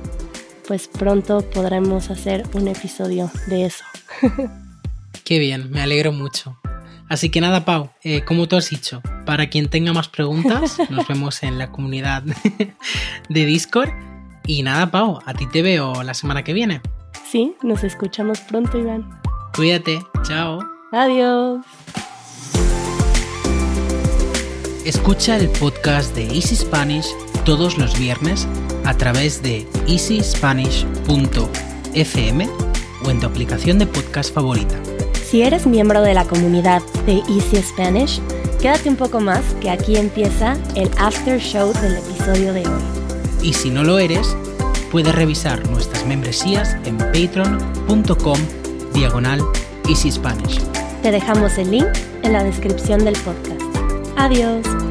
pues 0.69 0.87
pronto 0.87 1.41
podremos 1.49 2.11
hacer 2.11 2.43
un 2.53 2.67
episodio 2.67 3.31
de 3.47 3.65
eso. 3.65 3.83
Qué 5.25 5.39
bien, 5.39 5.71
me 5.71 5.81
alegro 5.81 6.11
mucho. 6.11 6.59
Así 7.07 7.31
que 7.31 7.41
nada, 7.41 7.65
Pau, 7.65 7.89
eh, 8.03 8.23
como 8.23 8.47
tú 8.47 8.55
has 8.55 8.69
dicho, 8.69 9.01
para 9.25 9.49
quien 9.49 9.67
tenga 9.67 9.93
más 9.93 10.09
preguntas, 10.09 10.77
nos 10.91 11.07
vemos 11.07 11.41
en 11.41 11.57
la 11.57 11.71
comunidad 11.71 12.21
de 13.29 13.45
Discord. 13.47 13.89
Y 14.45 14.61
nada, 14.61 14.91
Pau, 14.91 15.17
a 15.25 15.33
ti 15.33 15.47
te 15.47 15.63
veo 15.63 16.03
la 16.03 16.13
semana 16.13 16.43
que 16.43 16.53
viene. 16.53 16.81
Sí, 17.31 17.55
nos 17.63 17.83
escuchamos 17.83 18.39
pronto, 18.41 18.77
Iván. 18.77 19.09
Cuídate, 19.55 19.99
chao. 20.21 20.59
Adiós. 20.91 21.65
Escucha 24.85 25.35
el 25.35 25.49
podcast 25.49 26.15
de 26.15 26.25
Easy 26.25 26.55
Spanish 26.55 27.07
todos 27.43 27.77
los 27.77 27.97
viernes 27.97 28.47
a 28.85 28.95
través 28.95 29.41
de 29.41 29.67
easyspanish.fm 29.87 32.49
o 33.05 33.09
en 33.09 33.19
tu 33.19 33.25
aplicación 33.25 33.79
de 33.79 33.87
podcast 33.87 34.33
favorita. 34.33 34.75
Si 35.29 35.43
eres 35.43 35.67
miembro 35.67 36.01
de 36.01 36.15
la 36.15 36.25
comunidad 36.25 36.81
de 37.05 37.21
Easy 37.29 37.61
Spanish, 37.61 38.19
quédate 38.59 38.89
un 38.89 38.95
poco 38.95 39.19
más 39.19 39.41
que 39.61 39.69
aquí 39.69 39.95
empieza 39.95 40.57
el 40.75 40.89
after 40.97 41.39
show 41.39 41.71
del 41.81 41.97
episodio 41.97 42.51
de 42.51 42.67
hoy. 42.67 42.81
Y 43.43 43.53
si 43.53 43.69
no 43.69 43.83
lo 43.83 43.99
eres, 43.99 44.35
puedes 44.91 45.13
revisar 45.13 45.69
nuestras 45.69 46.03
membresías 46.07 46.75
en 46.85 46.97
patreon.com 46.97 48.39
diagonal 48.93 49.39
Easy 49.87 50.11
Spanish. 50.11 50.59
Te 51.03 51.11
dejamos 51.11 51.57
el 51.59 51.71
link 51.71 51.87
en 52.23 52.33
la 52.33 52.43
descripción 52.43 53.05
del 53.05 53.15
podcast. 53.19 53.61
Adiós. 54.17 54.88